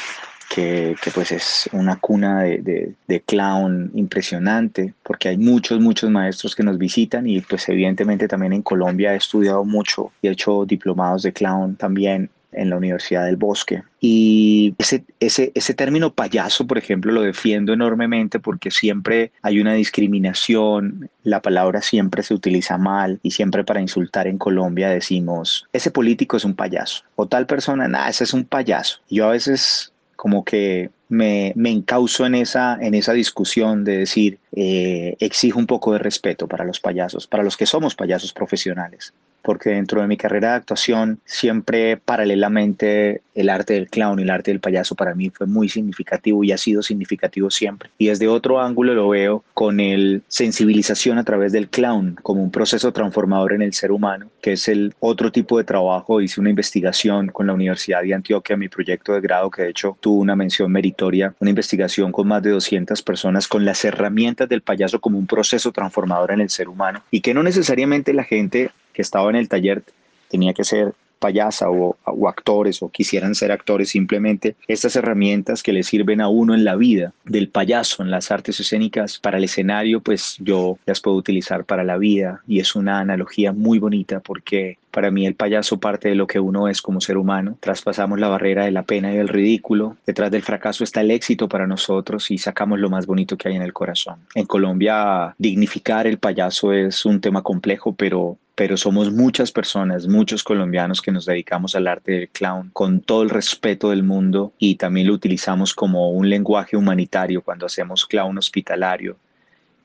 que, 0.54 0.96
pues 1.14 1.30
es 1.30 1.68
una 1.72 1.96
cuna 1.96 2.40
de, 2.42 2.94
de, 3.06 3.20
clown 3.20 3.90
impresionante, 3.94 4.94
porque 5.02 5.28
hay 5.28 5.36
muchos, 5.36 5.78
muchos 5.78 6.10
maestros 6.10 6.56
que 6.56 6.62
nos 6.62 6.78
visitan 6.78 7.28
y 7.28 7.42
pues 7.42 7.68
evidentemente 7.68 8.26
también 8.26 8.54
en 8.54 8.62
Colombia 8.62 9.12
he 9.12 9.18
estudiado 9.18 9.64
mucho 9.64 10.10
y 10.22 10.28
he 10.28 10.30
hecho 10.30 10.64
diplomados 10.64 11.22
de 11.22 11.32
clown 11.34 11.76
también 11.76 12.30
en 12.52 12.70
la 12.70 12.76
Universidad 12.76 13.24
del 13.24 13.36
Bosque. 13.36 13.82
Y 14.00 14.74
ese, 14.78 15.04
ese, 15.20 15.52
ese 15.54 15.74
término 15.74 16.12
payaso, 16.12 16.66
por 16.66 16.78
ejemplo, 16.78 17.12
lo 17.12 17.22
defiendo 17.22 17.72
enormemente 17.72 18.40
porque 18.40 18.70
siempre 18.70 19.32
hay 19.42 19.60
una 19.60 19.74
discriminación, 19.74 21.10
la 21.24 21.42
palabra 21.42 21.82
siempre 21.82 22.22
se 22.22 22.34
utiliza 22.34 22.78
mal 22.78 23.18
y 23.22 23.32
siempre 23.32 23.64
para 23.64 23.80
insultar 23.80 24.26
en 24.26 24.38
Colombia 24.38 24.88
decimos, 24.88 25.66
ese 25.72 25.90
político 25.90 26.36
es 26.36 26.44
un 26.44 26.54
payaso 26.54 27.04
o 27.16 27.26
tal 27.26 27.46
persona, 27.46 27.88
nada, 27.88 28.08
ese 28.08 28.24
es 28.24 28.32
un 28.32 28.44
payaso. 28.44 29.00
Yo 29.10 29.26
a 29.26 29.32
veces 29.32 29.92
como 30.16 30.44
que 30.44 30.90
me, 31.08 31.52
me 31.54 31.70
encauso 31.70 32.26
en 32.26 32.34
esa, 32.34 32.76
en 32.80 32.94
esa 32.94 33.12
discusión 33.12 33.84
de 33.84 33.98
decir, 33.98 34.38
eh, 34.52 35.16
exijo 35.20 35.58
un 35.58 35.66
poco 35.66 35.92
de 35.92 35.98
respeto 35.98 36.48
para 36.48 36.64
los 36.64 36.80
payasos, 36.80 37.26
para 37.26 37.44
los 37.44 37.56
que 37.56 37.66
somos 37.66 37.94
payasos 37.94 38.32
profesionales 38.32 39.14
porque 39.42 39.70
dentro 39.70 40.00
de 40.00 40.06
mi 40.06 40.16
carrera 40.16 40.50
de 40.50 40.56
actuación 40.56 41.20
siempre 41.24 41.96
paralelamente 41.96 43.22
el 43.34 43.48
arte 43.48 43.74
del 43.74 43.88
clown 43.88 44.18
y 44.18 44.22
el 44.22 44.30
arte 44.30 44.50
del 44.50 44.60
payaso 44.60 44.94
para 44.94 45.14
mí 45.14 45.30
fue 45.30 45.46
muy 45.46 45.68
significativo 45.68 46.42
y 46.42 46.52
ha 46.52 46.58
sido 46.58 46.82
significativo 46.82 47.50
siempre. 47.50 47.90
Y 47.96 48.08
desde 48.08 48.26
otro 48.26 48.60
ángulo 48.60 48.94
lo 48.94 49.08
veo 49.08 49.44
con 49.54 49.80
el 49.80 50.22
sensibilización 50.28 51.18
a 51.18 51.24
través 51.24 51.52
del 51.52 51.68
clown 51.68 52.16
como 52.22 52.42
un 52.42 52.50
proceso 52.50 52.92
transformador 52.92 53.52
en 53.52 53.62
el 53.62 53.74
ser 53.74 53.92
humano, 53.92 54.26
que 54.40 54.52
es 54.52 54.68
el 54.68 54.94
otro 55.00 55.30
tipo 55.30 55.56
de 55.56 55.64
trabajo. 55.64 56.20
Hice 56.20 56.40
una 56.40 56.50
investigación 56.50 57.28
con 57.28 57.46
la 57.46 57.52
Universidad 57.52 58.02
de 58.02 58.14
Antioquia, 58.14 58.56
mi 58.56 58.68
proyecto 58.68 59.12
de 59.12 59.20
grado, 59.20 59.50
que 59.50 59.62
de 59.62 59.70
hecho 59.70 59.96
tuvo 60.00 60.20
una 60.20 60.34
mención 60.34 60.70
meritoria, 60.72 61.34
una 61.38 61.50
investigación 61.50 62.10
con 62.10 62.26
más 62.26 62.42
de 62.42 62.50
200 62.50 63.00
personas 63.02 63.46
con 63.46 63.64
las 63.64 63.84
herramientas 63.84 64.48
del 64.48 64.62
payaso 64.62 65.00
como 65.00 65.18
un 65.18 65.26
proceso 65.26 65.72
transformador 65.72 66.32
en 66.32 66.40
el 66.40 66.50
ser 66.50 66.68
humano 66.68 67.02
y 67.10 67.20
que 67.20 67.34
no 67.34 67.42
necesariamente 67.42 68.12
la 68.12 68.24
gente 68.24 68.70
que 68.98 69.02
estaba 69.02 69.30
en 69.30 69.36
el 69.36 69.48
taller 69.48 69.84
tenía 70.28 70.52
que 70.52 70.64
ser 70.64 70.92
payasa 71.20 71.70
o, 71.70 71.96
actores 72.26 72.82
o 72.82 72.88
quisieran 72.88 73.36
ser 73.36 73.52
actores, 73.52 73.90
simplemente 73.90 74.56
estas 74.66 74.96
herramientas 74.96 75.62
que 75.62 75.72
le 75.72 75.84
sirven 75.84 76.20
a 76.20 76.28
uno 76.28 76.52
en 76.52 76.64
la 76.64 76.74
vida 76.74 77.12
del 77.24 77.48
payaso, 77.48 78.02
en 78.02 78.10
las 78.10 78.32
artes 78.32 78.58
escénicas 78.58 79.20
para 79.20 79.38
el 79.38 79.44
escenario, 79.44 80.00
pues 80.00 80.36
yo 80.40 80.78
las 80.84 81.00
puedo 81.00 81.16
utilizar 81.16 81.64
para 81.64 81.84
la 81.84 81.96
vida 81.96 82.42
y 82.48 82.58
es 82.58 82.74
una 82.74 82.98
analogía 82.98 83.52
muy 83.52 83.78
bonita 83.78 84.18
porque 84.18 84.78
para 84.90 85.12
mí 85.12 85.26
el 85.26 85.36
payaso 85.36 85.78
parte 85.78 86.08
de 86.08 86.16
lo 86.16 86.26
que 86.26 86.40
uno 86.40 86.66
es 86.66 86.82
como 86.82 87.00
ser 87.00 87.18
humano. 87.18 87.56
Traspasamos 87.60 88.18
la 88.18 88.28
barrera 88.28 88.64
de 88.64 88.72
la 88.72 88.82
pena 88.82 89.12
y 89.12 89.16
del 89.16 89.28
ridículo. 89.28 89.96
Detrás 90.06 90.32
del 90.32 90.42
fracaso 90.42 90.82
está 90.82 91.02
el 91.02 91.12
éxito 91.12 91.48
para 91.48 91.68
nosotros 91.68 92.32
y 92.32 92.38
sacamos 92.38 92.80
lo 92.80 92.90
más 92.90 93.06
bonito 93.06 93.36
que 93.36 93.48
hay 93.48 93.54
en 93.54 93.62
el 93.62 93.72
corazón. 93.72 94.16
En 94.34 94.46
Colombia, 94.46 95.36
dignificar 95.38 96.08
el 96.08 96.18
payaso 96.18 96.72
es 96.72 97.04
un 97.04 97.20
tema 97.20 97.42
complejo, 97.42 97.94
pero 97.94 98.38
pero 98.58 98.76
somos 98.76 99.12
muchas 99.12 99.52
personas, 99.52 100.08
muchos 100.08 100.42
colombianos 100.42 101.00
que 101.00 101.12
nos 101.12 101.26
dedicamos 101.26 101.76
al 101.76 101.86
arte 101.86 102.10
del 102.10 102.28
clown 102.28 102.70
con 102.72 103.00
todo 103.00 103.22
el 103.22 103.30
respeto 103.30 103.90
del 103.90 104.02
mundo 104.02 104.52
y 104.58 104.74
también 104.74 105.06
lo 105.06 105.12
utilizamos 105.14 105.72
como 105.72 106.10
un 106.10 106.28
lenguaje 106.28 106.76
humanitario 106.76 107.40
cuando 107.40 107.66
hacemos 107.66 108.04
clown 108.04 108.36
hospitalario 108.36 109.16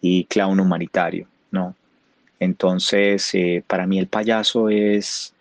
y 0.02 0.24
clown 0.24 0.60
humanitario, 0.60 1.28
¿no? 1.52 1.76
Entonces, 2.40 3.30
eh, 3.36 3.64
para 3.68 3.86
mí 3.86 4.00
el 4.00 4.08
payaso 4.08 4.72
es 4.72 5.33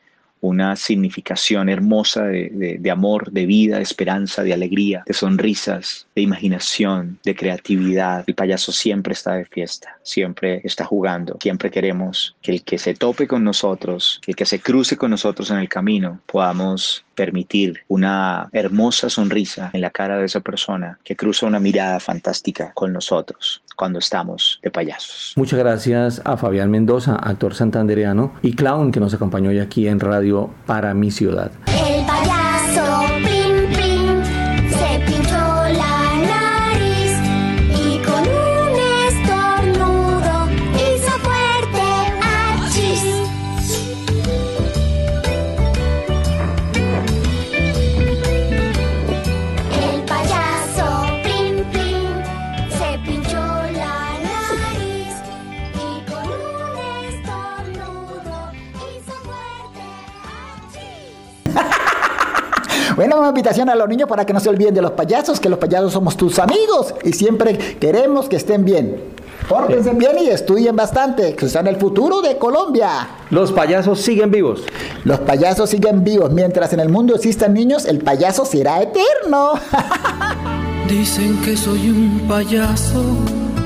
una 0.42 0.74
significación 0.74 1.68
hermosa 1.68 2.24
de, 2.24 2.90
amor, 2.90 3.30
de 3.30 3.46
vida, 3.46 3.76
de 3.76 3.82
esperanza, 3.82 4.42
de 4.42 4.52
alegría, 4.52 5.04
de 5.06 5.14
sonrisas, 5.14 6.08
de 6.16 6.22
imaginación, 6.22 7.18
de 7.24 7.36
creatividad. 7.36 8.24
El 8.26 8.34
payaso 8.34 8.72
siempre 8.72 9.12
está 9.14 9.34
de 9.34 9.44
fiesta, 9.44 9.98
siempre 10.02 10.60
está 10.64 10.84
jugando, 10.84 11.38
siempre 11.40 11.70
queremos 11.70 12.36
que 12.42 12.50
el 12.52 12.64
que 12.64 12.76
se 12.76 12.94
tope 12.94 13.28
con 13.28 13.44
nosotros, 13.44 14.20
el 14.26 14.34
que 14.34 14.44
se 14.44 14.60
cruce 14.60 14.96
con 14.96 15.12
nosotros 15.12 15.50
en 15.52 15.58
el 15.58 15.68
camino, 15.68 16.20
podamos 16.26 17.04
permitir 17.14 17.80
una 17.88 18.48
hermosa 18.52 19.08
sonrisa 19.08 19.70
en 19.72 19.80
la 19.80 19.90
cara 19.90 20.18
de 20.18 20.26
esa 20.26 20.40
persona 20.40 20.98
que 21.04 21.16
cruza 21.16 21.46
una 21.46 21.60
mirada 21.60 22.00
fantástica 22.00 22.72
con 22.74 22.92
nosotros 22.92 23.62
cuando 23.76 23.98
estamos 23.98 24.60
de 24.62 24.70
payasos. 24.70 25.32
Muchas 25.36 25.58
gracias 25.58 26.22
a 26.24 26.36
Fabián 26.36 26.70
Mendoza, 26.70 27.16
actor 27.16 27.54
santandereano 27.54 28.34
y 28.42 28.54
clown 28.54 28.92
que 28.92 29.00
nos 29.00 29.14
acompañó 29.14 29.50
hoy 29.50 29.58
aquí 29.58 29.88
en 29.88 30.00
Radio 30.00 30.50
para 30.66 30.94
mi 30.94 31.10
ciudad. 31.10 31.50
El 31.66 32.04
payaso 32.06 33.01
Bueno, 62.96 63.18
una 63.18 63.28
invitación 63.28 63.68
a 63.68 63.74
los 63.74 63.88
niños 63.88 64.08
para 64.08 64.26
que 64.26 64.32
no 64.32 64.40
se 64.40 64.48
olviden 64.48 64.74
de 64.74 64.82
los 64.82 64.92
payasos, 64.92 65.40
que 65.40 65.48
los 65.48 65.58
payasos 65.58 65.92
somos 65.92 66.16
tus 66.16 66.38
amigos 66.38 66.94
y 67.04 67.12
siempre 67.12 67.56
queremos 67.80 68.28
que 68.28 68.36
estén 68.36 68.64
bien. 68.64 69.02
Pórtense 69.48 69.92
bien 69.92 70.16
y 70.20 70.28
estudien 70.28 70.76
bastante, 70.76 71.34
que 71.34 71.46
están 71.46 71.66
el 71.66 71.76
futuro 71.76 72.22
de 72.22 72.38
Colombia. 72.38 73.08
Los 73.30 73.50
payasos 73.52 74.00
siguen 74.00 74.30
vivos. 74.30 74.62
Los 75.04 75.20
payasos 75.20 75.70
siguen 75.70 76.04
vivos. 76.04 76.30
Mientras 76.30 76.72
en 76.72 76.80
el 76.80 76.88
mundo 76.88 77.14
existan 77.14 77.54
niños, 77.54 77.86
el 77.86 77.98
payaso 77.98 78.44
será 78.44 78.80
eterno. 78.82 79.54
Dicen 80.88 81.40
que 81.42 81.56
soy 81.56 81.88
un 81.88 82.26
payaso, 82.28 83.02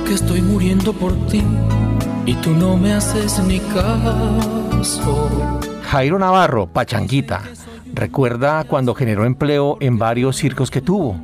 que 0.06 0.14
estoy 0.14 0.40
muriendo 0.40 0.92
por 0.92 1.12
ti 1.26 1.42
y 2.26 2.34
tú 2.34 2.50
no 2.50 2.76
me 2.76 2.92
haces 2.92 3.38
ni 3.40 3.60
caso. 3.60 5.30
Jairo 5.82 6.18
Navarro, 6.18 6.66
Pachanguita, 6.66 7.42
recuerda 7.96 8.64
cuando 8.64 8.94
generó 8.94 9.24
empleo 9.24 9.78
en 9.80 9.98
varios 9.98 10.36
circos 10.36 10.70
que 10.70 10.82
tuvo. 10.82 11.18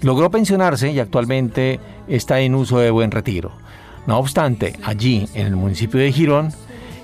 Logró 0.00 0.30
pensionarse 0.30 0.90
y 0.92 1.00
actualmente 1.00 1.80
está 2.08 2.40
en 2.40 2.54
uso 2.54 2.78
de 2.78 2.90
buen 2.90 3.10
retiro. 3.10 3.50
No 4.06 4.18
obstante, 4.18 4.74
allí, 4.84 5.28
en 5.34 5.46
el 5.48 5.56
municipio 5.56 5.98
de 6.00 6.12
Girón, 6.12 6.52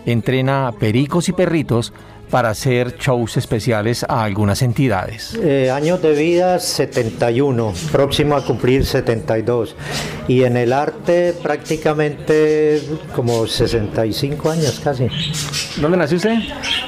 entrena 0.07 0.73
pericos 0.79 1.29
y 1.29 1.33
perritos 1.33 1.93
para 2.33 2.49
hacer 2.49 2.97
shows 2.97 3.37
especiales 3.37 4.07
a 4.09 4.25
algunas 4.25 4.63
entidades. 4.63 5.39
Eh, 5.43 5.71
años 5.71 6.01
de 6.01 6.15
vida 6.15 6.59
71, 6.59 7.75
próximo 7.93 8.37
a 8.37 8.45
cumplir 8.47 8.87
72. 8.87 9.77
Y 10.29 10.45
en 10.45 10.57
el 10.57 10.73
arte 10.73 11.35
prácticamente 11.43 12.81
como 13.15 13.47
65 13.47 14.51
años 14.51 14.81
casi. 14.83 15.09
¿Dónde 15.79 15.99
nació 15.99 16.17
usted? 16.17 16.39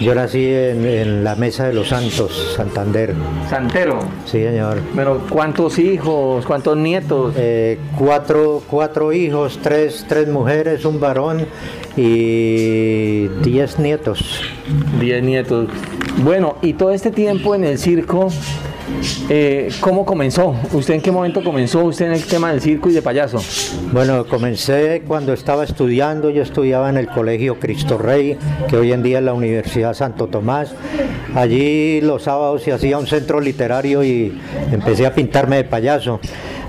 Yo 0.01 0.15
nací 0.15 0.47
en, 0.47 0.87
en 0.87 1.25
la 1.25 1.35
Mesa 1.35 1.67
de 1.67 1.75
los 1.75 1.89
Santos, 1.89 2.55
Santander. 2.57 3.15
Santero. 3.51 3.99
Sí, 4.25 4.43
señor. 4.43 4.81
Bueno, 4.95 5.27
¿cuántos 5.29 5.79
hijos, 5.79 6.47
cuántos 6.47 6.79
nietos? 6.79 7.35
Eh, 7.37 7.79
cuatro, 7.99 8.63
cuatro 8.67 9.13
hijos, 9.13 9.61
tres, 9.63 10.07
tres 10.09 10.27
mujeres, 10.27 10.87
un 10.87 10.99
varón 10.99 11.47
y 11.97 13.29
diez 13.43 13.79
nietos. 13.79 14.43
Diez 15.01 15.23
nietos. 15.23 15.69
Bueno, 16.23 16.57
y 16.63 16.75
todo 16.75 16.91
este 16.91 17.11
tiempo 17.11 17.55
en 17.55 17.65
el 17.65 17.79
circo, 17.79 18.29
eh, 19.29 19.71
¿cómo 19.81 20.05
comenzó? 20.05 20.55
¿Usted 20.73 20.95
en 20.95 21.01
qué 21.01 21.11
momento 21.11 21.43
comenzó 21.43 21.85
usted 21.85 22.07
en 22.07 22.13
el 22.13 22.25
tema 22.25 22.51
del 22.51 22.61
circo 22.61 22.89
y 22.89 22.93
de 22.93 23.03
payaso? 23.03 23.39
Bueno, 23.93 24.27
comencé 24.27 25.03
cuando 25.07 25.33
estaba 25.33 25.65
estudiando, 25.65 26.31
yo 26.31 26.43
estudiaba 26.43 26.89
en 26.91 26.99
el 26.99 27.09
Colegio 27.09 27.59
Cristo 27.59 27.99
Rey, 27.99 28.37
que 28.69 28.77
hoy 28.77 28.93
en 28.93 29.03
día 29.03 29.19
es 29.19 29.25
la 29.25 29.35
Universidad 29.35 29.95
Santo 29.95 30.29
Tomás. 30.29 30.73
Allí 31.35 32.01
los 32.01 32.23
sábados 32.23 32.63
se 32.63 32.73
hacía 32.73 32.99
un 32.99 33.07
centro 33.07 33.41
literario 33.41 34.05
y 34.05 34.41
empecé 34.71 35.07
a 35.07 35.15
pintarme 35.15 35.57
de 35.57 35.65
payaso. 35.65 36.21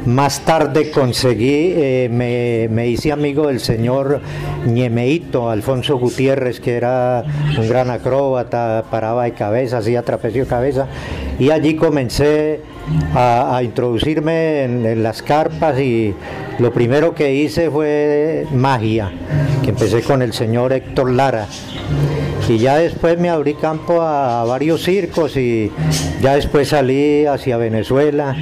Más 0.05 0.41
tarde 0.41 0.91
conseguí, 0.91 1.73
eh, 1.75 2.67
me, 2.71 2.87
hice 2.87 3.11
amigo 3.11 3.47
del 3.47 3.59
señor 3.59 4.21
Ñemeito, 4.67 5.49
Alfonso 5.49 5.97
Gutiérrez, 5.97 6.59
que 6.59 6.75
era 6.75 7.23
un 7.57 7.67
gran 7.67 7.89
acróbata, 7.89 8.83
paraba 8.91 9.23
de 9.23 9.31
cabeza, 9.31 9.79
hacía 9.79 10.03
trapecio 10.03 10.43
de 10.43 10.49
cabeza, 10.49 10.87
y 11.39 11.49
allí 11.49 11.75
comencé 11.75 12.61
a, 13.15 13.57
a 13.57 13.63
introducirme 13.63 14.63
en, 14.63 14.85
en 14.85 15.01
las 15.01 15.23
carpas 15.23 15.79
y 15.79 16.13
lo 16.59 16.71
primero 16.71 17.15
que 17.15 17.33
hice 17.33 17.71
fue 17.71 18.45
magia, 18.53 19.11
que 19.63 19.71
empecé 19.71 20.03
con 20.03 20.21
el 20.21 20.33
señor 20.33 20.71
Héctor 20.71 21.09
Lara. 21.09 21.47
Y 22.47 22.59
ya 22.59 22.77
después 22.77 23.17
me 23.19 23.29
abrí 23.29 23.55
campo 23.55 24.01
a, 24.01 24.43
varios 24.45 24.83
circos 24.83 25.35
y 25.35 25.71
ya 26.21 26.35
después 26.35 26.69
salí 26.69 27.25
hacia 27.25 27.57
Venezuela 27.57 28.35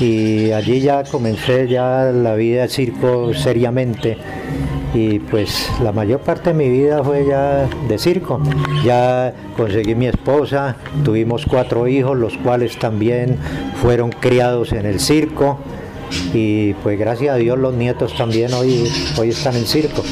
y 0.00 0.50
allí 0.52 0.80
ya 0.80 1.04
comencé 1.04 1.68
ya 1.68 2.10
la 2.12 2.34
vida 2.34 2.62
de 2.62 2.68
circo 2.68 3.34
seriamente 3.34 4.16
y 4.94 5.18
pues 5.18 5.68
la 5.82 5.92
mayor 5.92 6.20
parte 6.20 6.50
de 6.50 6.54
mi 6.54 6.70
vida 6.70 7.02
fue 7.02 7.26
ya 7.26 7.68
de 7.88 7.98
circo. 7.98 8.40
Ya 8.84 9.34
conseguí 9.56 9.94
mi 9.94 10.06
esposa, 10.06 10.76
tuvimos 11.04 11.44
cuatro 11.46 11.86
hijos, 11.88 12.16
los 12.16 12.38
cuales 12.38 12.78
también 12.78 13.36
fueron 13.82 14.10
criados 14.10 14.72
en 14.72 14.86
el 14.86 15.00
circo 15.00 15.58
y 16.32 16.74
pues 16.74 16.98
gracias 16.98 17.34
a 17.34 17.38
Dios 17.38 17.58
los 17.58 17.74
nietos 17.74 18.16
también 18.16 18.52
hoy, 18.54 18.90
hoy 19.18 19.30
están 19.30 19.56
en 19.56 19.66
circo. 19.66 20.02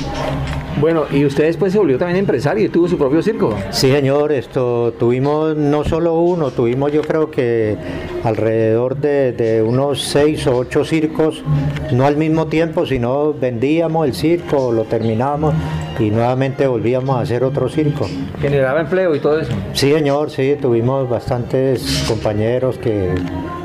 Bueno, 0.81 1.05
y 1.11 1.25
usted 1.25 1.45
después 1.45 1.73
se 1.73 1.79
volvió 1.79 1.99
también 1.99 2.19
empresario 2.19 2.65
y 2.65 2.69
tuvo 2.69 2.89
su 2.89 2.99
propio 2.99 3.23
circo. 3.23 3.55
Sí, 3.71 3.91
señor, 3.91 4.33
esto 4.33 4.95
tuvimos 4.99 5.57
no 5.57 5.85
solo 5.85 6.19
uno, 6.21 6.51
tuvimos 6.51 6.93
yo 6.93 7.03
creo 7.03 7.31
que 7.31 7.77
alrededor 8.25 8.97
de, 8.97 9.33
de 9.33 9.63
unos 9.63 10.03
seis 10.03 10.47
o 10.47 10.57
ocho 10.57 10.85
circos, 10.85 11.45
no 11.93 12.07
al 12.07 12.17
mismo 12.17 12.47
tiempo, 12.47 12.87
sino 12.87 13.33
vendíamos 13.33 14.07
el 14.07 14.15
circo, 14.15 14.73
lo 14.73 14.85
terminábamos 14.85 15.55
y 15.99 16.11
nuevamente 16.11 16.67
volvíamos 16.67 17.17
a 17.17 17.21
hacer 17.21 17.45
otro 17.45 17.69
circo. 17.69 18.09
Generaba 18.41 18.81
empleo 18.81 19.15
y 19.15 19.21
todo 19.21 19.39
eso. 19.41 19.53
Sí, 19.75 19.93
señor, 19.93 20.31
sí, 20.31 20.57
tuvimos 20.61 21.09
bastantes 21.09 22.05
compañeros 22.09 22.79
que, 22.79 23.15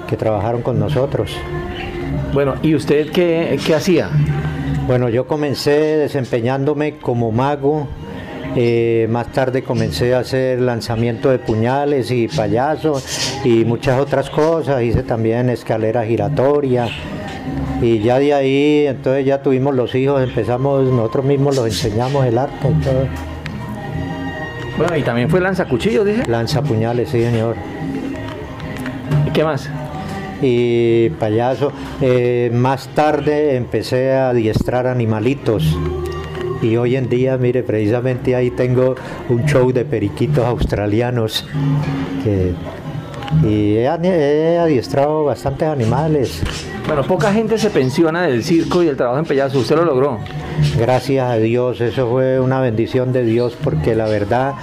que 0.08 0.18
trabajaron 0.18 0.62
con 0.62 0.78
nosotros. 0.78 1.36
Bueno, 2.34 2.56
¿y 2.62 2.76
usted 2.76 3.10
qué, 3.12 3.58
qué 3.66 3.76
hacía? 3.76 4.10
Bueno, 4.88 5.10
yo 5.10 5.28
comencé 5.28 5.98
desempeñándome 5.98 6.98
como 7.00 7.30
mago. 7.34 7.88
eh, 8.56 9.06
más 9.10 9.28
tarde 9.34 9.62
comencé 9.62 10.16
a 10.16 10.20
hacer 10.20 10.62
lanzamiento 10.62 11.30
de 11.30 11.38
puñales 11.40 12.10
y 12.10 12.30
payasos 12.30 13.42
y 13.44 13.66
muchas 13.66 14.00
otras 14.00 14.30
cosas. 14.30 14.82
Hice 14.82 15.04
también 15.04 15.50
escalera 15.50 16.06
giratoria. 16.06 16.88
Y 17.82 18.00
ya 18.00 18.18
de 18.18 18.34
ahí, 18.34 18.86
entonces 18.88 19.26
ya 19.26 19.42
tuvimos 19.44 19.76
los 19.76 19.94
hijos, 19.94 20.24
empezamos, 20.24 20.86
nosotros 20.86 21.26
mismos 21.26 21.58
los 21.58 21.66
enseñamos 21.66 22.26
el 22.26 22.38
arte 22.38 22.70
y 22.70 22.84
todo. 22.84 23.08
Bueno, 24.78 24.96
y 24.96 25.04
también 25.04 25.30
fue 25.30 25.42
lanzacuchillos, 25.42 26.06
dice. 26.06 26.26
Lanzapuñales, 26.28 27.10
sí, 27.10 27.22
señor. 27.22 27.56
¿Y 29.28 29.32
qué 29.32 29.44
más? 29.44 29.70
Y 30.42 31.10
payaso. 31.20 31.72
Eh, 32.02 32.52
más 32.54 32.88
tarde 32.90 33.56
empecé 33.56 34.14
a 34.14 34.30
adiestrar 34.30 34.88
animalitos. 34.88 35.78
Y 36.62 36.76
hoy 36.76 36.96
en 36.96 37.08
día, 37.08 37.38
mire, 37.38 37.62
precisamente 37.62 38.36
ahí 38.36 38.50
tengo 38.50 38.96
un 39.30 39.46
show 39.46 39.72
de 39.72 39.86
periquitos 39.86 40.44
australianos. 40.46 41.46
que- 42.24 42.54
y 43.44 43.76
he, 43.78 43.88
adiestrado 44.60 45.26
bastantes 45.26 45.68
animales. 45.68 46.42
Bueno, 46.86 47.04
poca 47.04 47.34
gente 47.34 47.58
se 47.58 47.70
pensiona 47.70 48.24
del 48.24 48.44
circo 48.44 48.82
y 48.82 48.86
del 48.86 48.96
trabajo 48.96 49.20
en 49.20 49.26
payaso. 49.26 49.60
Usted 49.60 49.76
lo 49.76 49.86
logró. 49.86 50.20
Gracias 50.78 51.30
a 51.30 51.36
Dios, 51.38 51.82
eso 51.82 52.10
fue 52.10 52.40
una 52.40 52.62
bendición 52.62 53.12
de 53.14 53.24
Dios 53.24 53.58
porque 53.64 53.94
la 53.96 54.06
verdad 54.06 54.54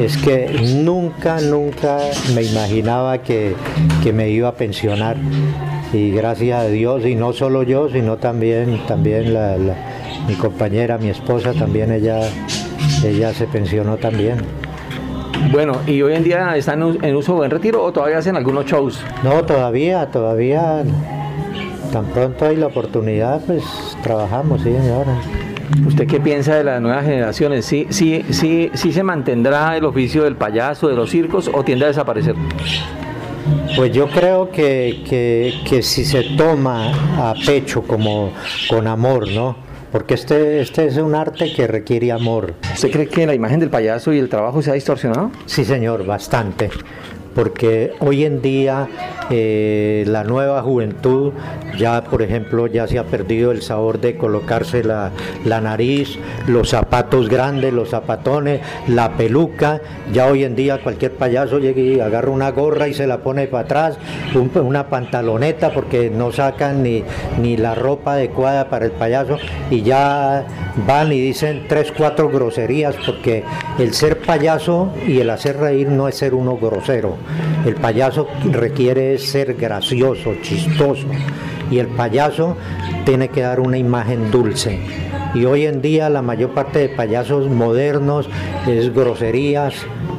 es 0.00 0.16
que 0.16 0.48
nunca, 0.82 1.40
nunca 1.40 1.98
me 2.34 2.42
imaginaba 2.42 3.18
que, 3.18 3.54
que 4.02 4.12
me 4.12 4.30
iba 4.30 4.48
a 4.48 4.54
pensionar. 4.54 5.16
Y 5.92 6.10
gracias 6.10 6.60
a 6.60 6.66
Dios, 6.66 7.04
y 7.06 7.14
no 7.14 7.32
solo 7.32 7.62
yo, 7.62 7.88
sino 7.88 8.16
también, 8.16 8.80
también 8.88 9.32
la- 9.32 9.56
la- 9.58 9.76
mi 10.26 10.34
compañera, 10.34 10.96
mi 10.98 11.10
esposa, 11.10 11.52
también 11.52 11.92
ella, 11.92 12.20
ella 13.04 13.32
se 13.34 13.46
pensionó 13.46 13.96
también. 13.98 14.38
Bueno, 15.50 15.80
¿y 15.86 16.02
hoy 16.02 16.14
en 16.14 16.24
día 16.24 16.56
están 16.56 16.80
en 16.82 16.88
us- 16.88 16.98
en 17.02 17.16
uso 17.16 17.34
buen 17.34 17.50
retiro 17.50 17.82
o 17.82 17.92
todavía 17.92 18.18
hacen 18.18 18.36
algunos 18.36 18.66
shows? 18.66 19.00
No, 19.22 19.44
todavía, 19.44 20.06
todavía, 20.10 20.82
tan 21.92 22.06
pronto 22.06 22.46
hay 22.46 22.56
la 22.56 22.66
oportunidad, 22.66 23.40
pues 23.46 23.62
trabajamos, 24.02 24.62
sí, 24.62 24.70
señora. 24.72 25.14
¿Usted 25.86 26.06
qué 26.06 26.20
piensa 26.20 26.54
de 26.56 26.64
las 26.64 26.80
nuevas 26.80 27.04
generaciones? 27.04 27.64
¿Sí, 27.64 27.86
sí, 27.90 28.24
sí, 28.30 28.70
sí 28.74 28.92
se 28.92 29.02
mantendrá 29.02 29.76
el 29.76 29.84
oficio 29.84 30.24
del 30.24 30.36
payaso, 30.36 30.88
de 30.88 30.94
los 30.94 31.10
circos 31.10 31.50
o 31.52 31.62
tiende 31.62 31.84
a 31.86 31.88
desaparecer? 31.88 32.34
Pues 33.76 33.92
yo 33.92 34.08
creo 34.08 34.50
que, 34.50 35.02
que, 35.08 35.54
que 35.68 35.82
si 35.82 36.04
se 36.04 36.22
toma 36.36 36.92
a 37.18 37.34
pecho 37.46 37.82
como 37.82 38.30
con 38.68 38.86
amor, 38.86 39.28
¿no? 39.32 39.56
Porque 39.94 40.14
este, 40.14 40.60
este 40.60 40.86
es 40.86 40.96
un 40.96 41.14
arte 41.14 41.52
que 41.52 41.68
requiere 41.68 42.10
amor. 42.10 42.54
¿Usted 42.74 42.90
cree 42.90 43.06
que 43.06 43.26
la 43.28 43.34
imagen 43.36 43.60
del 43.60 43.70
payaso 43.70 44.12
y 44.12 44.18
el 44.18 44.28
trabajo 44.28 44.60
se 44.60 44.72
ha 44.72 44.74
distorsionado? 44.74 45.30
Sí, 45.46 45.64
señor, 45.64 46.04
bastante. 46.04 46.68
Porque 47.34 47.92
hoy 48.00 48.24
en 48.24 48.40
día 48.42 48.88
eh, 49.30 50.04
la 50.06 50.22
nueva 50.24 50.62
juventud 50.62 51.32
ya, 51.78 52.04
por 52.04 52.22
ejemplo, 52.22 52.66
ya 52.66 52.86
se 52.86 52.98
ha 52.98 53.04
perdido 53.04 53.50
el 53.50 53.62
sabor 53.62 54.00
de 54.00 54.16
colocarse 54.16 54.84
la, 54.84 55.10
la 55.44 55.60
nariz, 55.60 56.18
los 56.46 56.70
zapatos 56.70 57.28
grandes, 57.28 57.72
los 57.72 57.90
zapatones, 57.90 58.60
la 58.86 59.16
peluca. 59.16 59.80
Ya 60.12 60.26
hoy 60.28 60.44
en 60.44 60.54
día 60.54 60.80
cualquier 60.82 61.12
payaso 61.12 61.58
llega 61.58 61.80
y 61.80 62.00
agarra 62.00 62.30
una 62.30 62.50
gorra 62.52 62.86
y 62.88 62.94
se 62.94 63.06
la 63.06 63.18
pone 63.18 63.46
para 63.46 63.64
atrás, 63.64 63.98
un- 64.34 64.50
una 64.64 64.88
pantaloneta 64.88 65.72
porque 65.72 66.10
no 66.10 66.30
sacan 66.32 66.82
ni, 66.82 67.02
ni 67.40 67.56
la 67.56 67.74
ropa 67.74 68.12
adecuada 68.12 68.68
para 68.70 68.84
el 68.84 68.92
payaso 68.92 69.38
y 69.70 69.82
ya 69.82 70.46
van 70.86 71.12
y 71.12 71.20
dicen 71.20 71.64
tres, 71.68 71.92
cuatro 71.96 72.28
groserías 72.28 72.94
porque 73.04 73.42
el 73.78 73.92
ser 73.94 74.18
payaso 74.18 74.92
y 75.06 75.18
el 75.18 75.30
hacer 75.30 75.56
reír 75.58 75.88
no 75.88 76.06
es 76.08 76.16
ser 76.16 76.34
uno 76.34 76.56
grosero. 76.56 77.16
El 77.64 77.74
payaso 77.74 78.28
requiere 78.50 79.18
ser 79.18 79.54
gracioso, 79.54 80.34
chistoso 80.42 81.06
y 81.70 81.78
el 81.78 81.88
payaso 81.88 82.56
tiene 83.04 83.28
que 83.28 83.42
dar 83.42 83.60
una 83.60 83.78
imagen 83.78 84.30
dulce. 84.30 84.80
Y 85.34 85.46
hoy 85.46 85.66
en 85.66 85.82
día 85.82 86.08
la 86.10 86.22
mayor 86.22 86.50
parte 86.50 86.78
de 86.78 86.88
payasos 86.88 87.48
modernos 87.48 88.28
es 88.66 88.94
groserías 88.94 89.74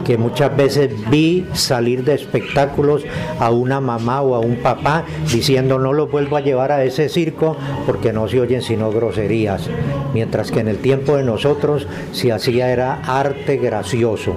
que 0.05 0.17
muchas 0.17 0.55
veces 0.55 0.91
vi 1.09 1.45
salir 1.53 2.03
de 2.03 2.13
espectáculos 2.13 3.03
a 3.39 3.49
una 3.49 3.81
mamá 3.81 4.21
o 4.21 4.35
a 4.35 4.39
un 4.39 4.57
papá 4.57 5.03
diciendo 5.31 5.79
no 5.79 5.93
los 5.93 6.11
vuelvo 6.11 6.37
a 6.37 6.41
llevar 6.41 6.71
a 6.71 6.83
ese 6.83 7.09
circo 7.09 7.57
porque 7.85 8.13
no 8.13 8.27
se 8.27 8.39
oyen 8.39 8.61
sino 8.61 8.91
groserías. 8.91 9.67
Mientras 10.13 10.51
que 10.51 10.59
en 10.59 10.67
el 10.67 10.77
tiempo 10.77 11.17
de 11.17 11.23
nosotros 11.23 11.87
se 12.11 12.31
hacía 12.31 12.71
era 12.71 13.01
arte 13.01 13.57
gracioso. 13.57 14.35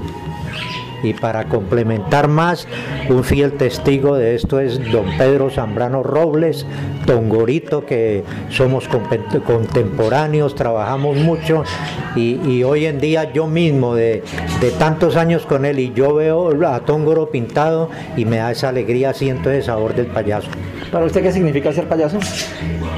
Y 1.02 1.14
para 1.14 1.44
complementar 1.44 2.28
más, 2.28 2.66
un 3.08 3.22
fiel 3.24 3.52
testigo 3.52 4.16
de 4.16 4.34
esto 4.34 4.61
es 4.61 4.78
don 4.90 5.06
Pedro 5.16 5.50
Zambrano 5.50 6.02
Robles, 6.02 6.66
Tongorito, 7.06 7.87
que 7.87 8.24
somos 8.50 8.88
contemporáneos, 8.88 10.54
trabajamos 10.54 11.16
mucho 11.16 11.64
y, 12.16 12.40
y 12.44 12.64
hoy 12.64 12.87
en 12.87 13.00
día 13.00 13.32
yo 13.32 13.46
mismo, 13.46 13.94
de, 13.94 14.22
de 14.61 14.70
tantos 14.72 15.16
años 15.16 15.46
con 15.46 15.64
él, 15.64 15.78
y 15.78 15.92
yo 15.94 16.14
veo 16.14 16.50
a 16.66 16.80
Tongoro 16.80 17.30
pintado 17.30 17.88
y 18.16 18.24
me 18.24 18.38
da 18.38 18.50
esa 18.50 18.68
alegría, 18.68 19.14
siento 19.14 19.50
ese 19.50 19.66
sabor 19.66 19.94
del 19.94 20.06
payaso. 20.06 20.48
¿Para 20.90 21.04
usted 21.04 21.22
qué 21.22 21.32
significa 21.32 21.72
ser 21.72 21.88
payaso? 21.88 22.18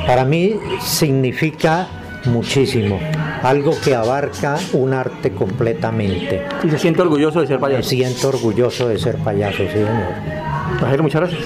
Para 0.06 0.24
mí 0.24 0.56
significa 0.80 1.86
muchísimo, 2.24 2.98
algo 3.42 3.72
que 3.83 3.94
abarca 3.94 4.57
un 4.72 4.92
arte 4.92 5.31
completamente. 5.33 6.42
¿Y 6.64 6.70
se 6.70 6.79
siente 6.79 7.03
orgulloso 7.03 7.40
de 7.40 7.46
ser 7.46 7.57
Me 7.57 7.62
payaso? 7.62 7.88
siento 7.88 8.29
orgulloso 8.29 8.88
de 8.88 8.98
ser 8.98 9.16
payaso, 9.18 9.59
sí, 9.59 9.68
señor. 9.68 9.90
Rogelio, 10.81 11.03
muchas 11.03 11.20
gracias. 11.22 11.44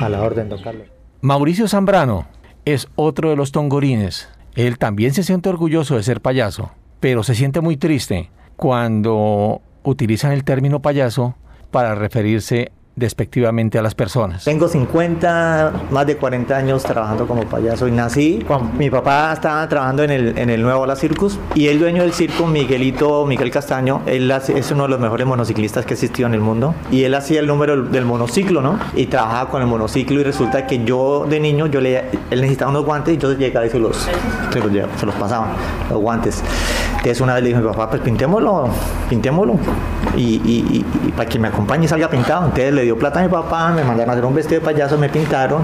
A 0.00 0.08
la 0.08 0.22
orden, 0.22 0.48
don 0.48 0.62
Carlos. 0.62 0.88
Mauricio 1.22 1.68
Zambrano 1.68 2.26
es 2.64 2.88
otro 2.96 3.30
de 3.30 3.36
los 3.36 3.52
tongorines. 3.52 4.28
Él 4.54 4.78
también 4.78 5.12
se 5.14 5.22
siente 5.22 5.48
orgulloso 5.48 5.96
de 5.96 6.02
ser 6.02 6.20
payaso, 6.20 6.70
pero 6.98 7.22
se 7.22 7.34
siente 7.34 7.60
muy 7.60 7.76
triste 7.76 8.30
cuando 8.56 9.62
utilizan 9.84 10.32
el 10.32 10.44
término 10.44 10.80
payaso 10.82 11.36
para 11.70 11.94
referirse 11.94 12.72
despectivamente 13.00 13.78
a 13.78 13.82
las 13.82 13.94
personas. 13.94 14.44
Tengo 14.44 14.68
50, 14.68 15.72
más 15.90 16.06
de 16.06 16.16
40 16.16 16.56
años 16.56 16.82
trabajando 16.84 17.26
como 17.26 17.44
payaso 17.44 17.88
y 17.88 17.90
nací 17.90 18.44
cuando 18.46 18.72
mi 18.74 18.90
papá 18.90 19.32
estaba 19.32 19.66
trabajando 19.68 20.04
en 20.04 20.10
el, 20.10 20.38
en 20.38 20.50
el 20.50 20.62
Nuevo 20.62 20.86
La 20.86 20.94
Circus 20.94 21.38
y 21.54 21.68
el 21.68 21.78
dueño 21.78 22.02
del 22.02 22.12
circo, 22.12 22.46
Miguelito, 22.46 23.24
Miguel 23.26 23.50
Castaño, 23.50 24.02
él 24.06 24.30
es 24.30 24.70
uno 24.70 24.84
de 24.84 24.90
los 24.90 25.00
mejores 25.00 25.26
monociclistas 25.26 25.86
que 25.86 25.94
existió 25.94 26.26
en 26.26 26.34
el 26.34 26.40
mundo 26.40 26.74
y 26.92 27.04
él 27.04 27.14
hacía 27.14 27.40
el 27.40 27.46
número 27.46 27.82
del 27.82 28.04
monociclo, 28.04 28.60
¿no? 28.60 28.78
Y 28.94 29.06
trabajaba 29.06 29.50
con 29.50 29.62
el 29.62 29.68
monociclo 29.68 30.20
y 30.20 30.22
resulta 30.22 30.66
que 30.66 30.84
yo 30.84 31.26
de 31.28 31.40
niño, 31.40 31.66
yo 31.66 31.80
le, 31.80 32.04
él 32.30 32.40
necesitaba 32.40 32.70
unos 32.70 32.84
guantes 32.84 33.14
y 33.14 33.18
yo 33.18 33.32
llegaba 33.32 33.64
y 33.64 33.70
se 33.70 33.78
los, 33.78 33.96
se 33.96 34.60
los, 34.60 34.70
llevaba, 34.70 34.96
se 34.98 35.06
los 35.06 35.14
pasaba, 35.14 35.46
los 35.88 35.98
guantes. 35.98 36.42
Entonces 36.98 37.20
una 37.22 37.34
vez 37.34 37.42
le 37.44 37.48
dije 37.48 37.58
a 37.60 37.62
mi 37.62 37.68
papá, 37.68 37.88
pues 37.88 38.02
pintémoslo, 38.02 38.68
pintémoslo 39.08 39.58
y, 40.16 40.40
y- 40.44 40.84
y- 41.06 41.10
para 41.12 41.28
que 41.28 41.38
me 41.38 41.48
acompañe 41.48 41.84
y 41.84 41.88
salga 41.88 42.08
pintado. 42.10 42.44
Entonces 42.44 42.72
le 42.72 42.82
dio 42.82 42.98
plata 42.98 43.20
a 43.20 43.22
mi 43.22 43.28
papá, 43.28 43.70
me 43.70 43.82
mandaron 43.84 44.10
a 44.10 44.12
hacer 44.12 44.24
un 44.24 44.34
vestido 44.34 44.60
de 44.60 44.64
payaso, 44.66 44.98
me 44.98 45.08
pintaron 45.08 45.62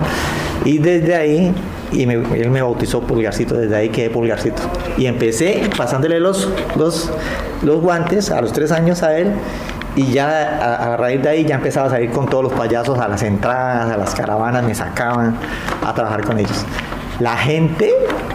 y 0.64 0.78
desde 0.78 1.14
ahí, 1.14 1.54
y 1.92 2.06
me- 2.06 2.14
él 2.14 2.50
me 2.50 2.62
bautizó 2.62 3.00
Pulgarcito, 3.00 3.54
desde 3.56 3.76
ahí 3.76 3.88
quedé 3.90 4.10
Pulgarcito. 4.10 4.62
Y 4.98 5.06
empecé 5.06 5.68
pasándole 5.76 6.18
los, 6.20 6.48
los, 6.76 7.10
los 7.62 7.80
guantes 7.80 8.30
a 8.30 8.40
los 8.40 8.52
tres 8.52 8.72
años 8.72 9.02
a 9.02 9.16
él 9.18 9.32
y 9.94 10.12
ya 10.12 10.28
a, 10.60 10.94
a 10.94 10.96
raíz 10.96 11.22
de 11.22 11.28
ahí 11.28 11.44
ya 11.44 11.54
empezaba 11.56 11.86
a 11.86 11.90
salir 11.90 12.10
con 12.10 12.26
todos 12.26 12.44
los 12.44 12.52
payasos 12.52 12.98
a 12.98 13.08
las 13.08 13.22
entradas, 13.22 13.90
a 13.90 13.96
las 13.96 14.14
caravanas, 14.14 14.62
me 14.64 14.74
sacaban 14.74 15.36
a 15.86 15.94
trabajar 15.94 16.22
con 16.24 16.38
ellos. 16.38 16.64
La 17.20 17.34
gente, 17.36 17.94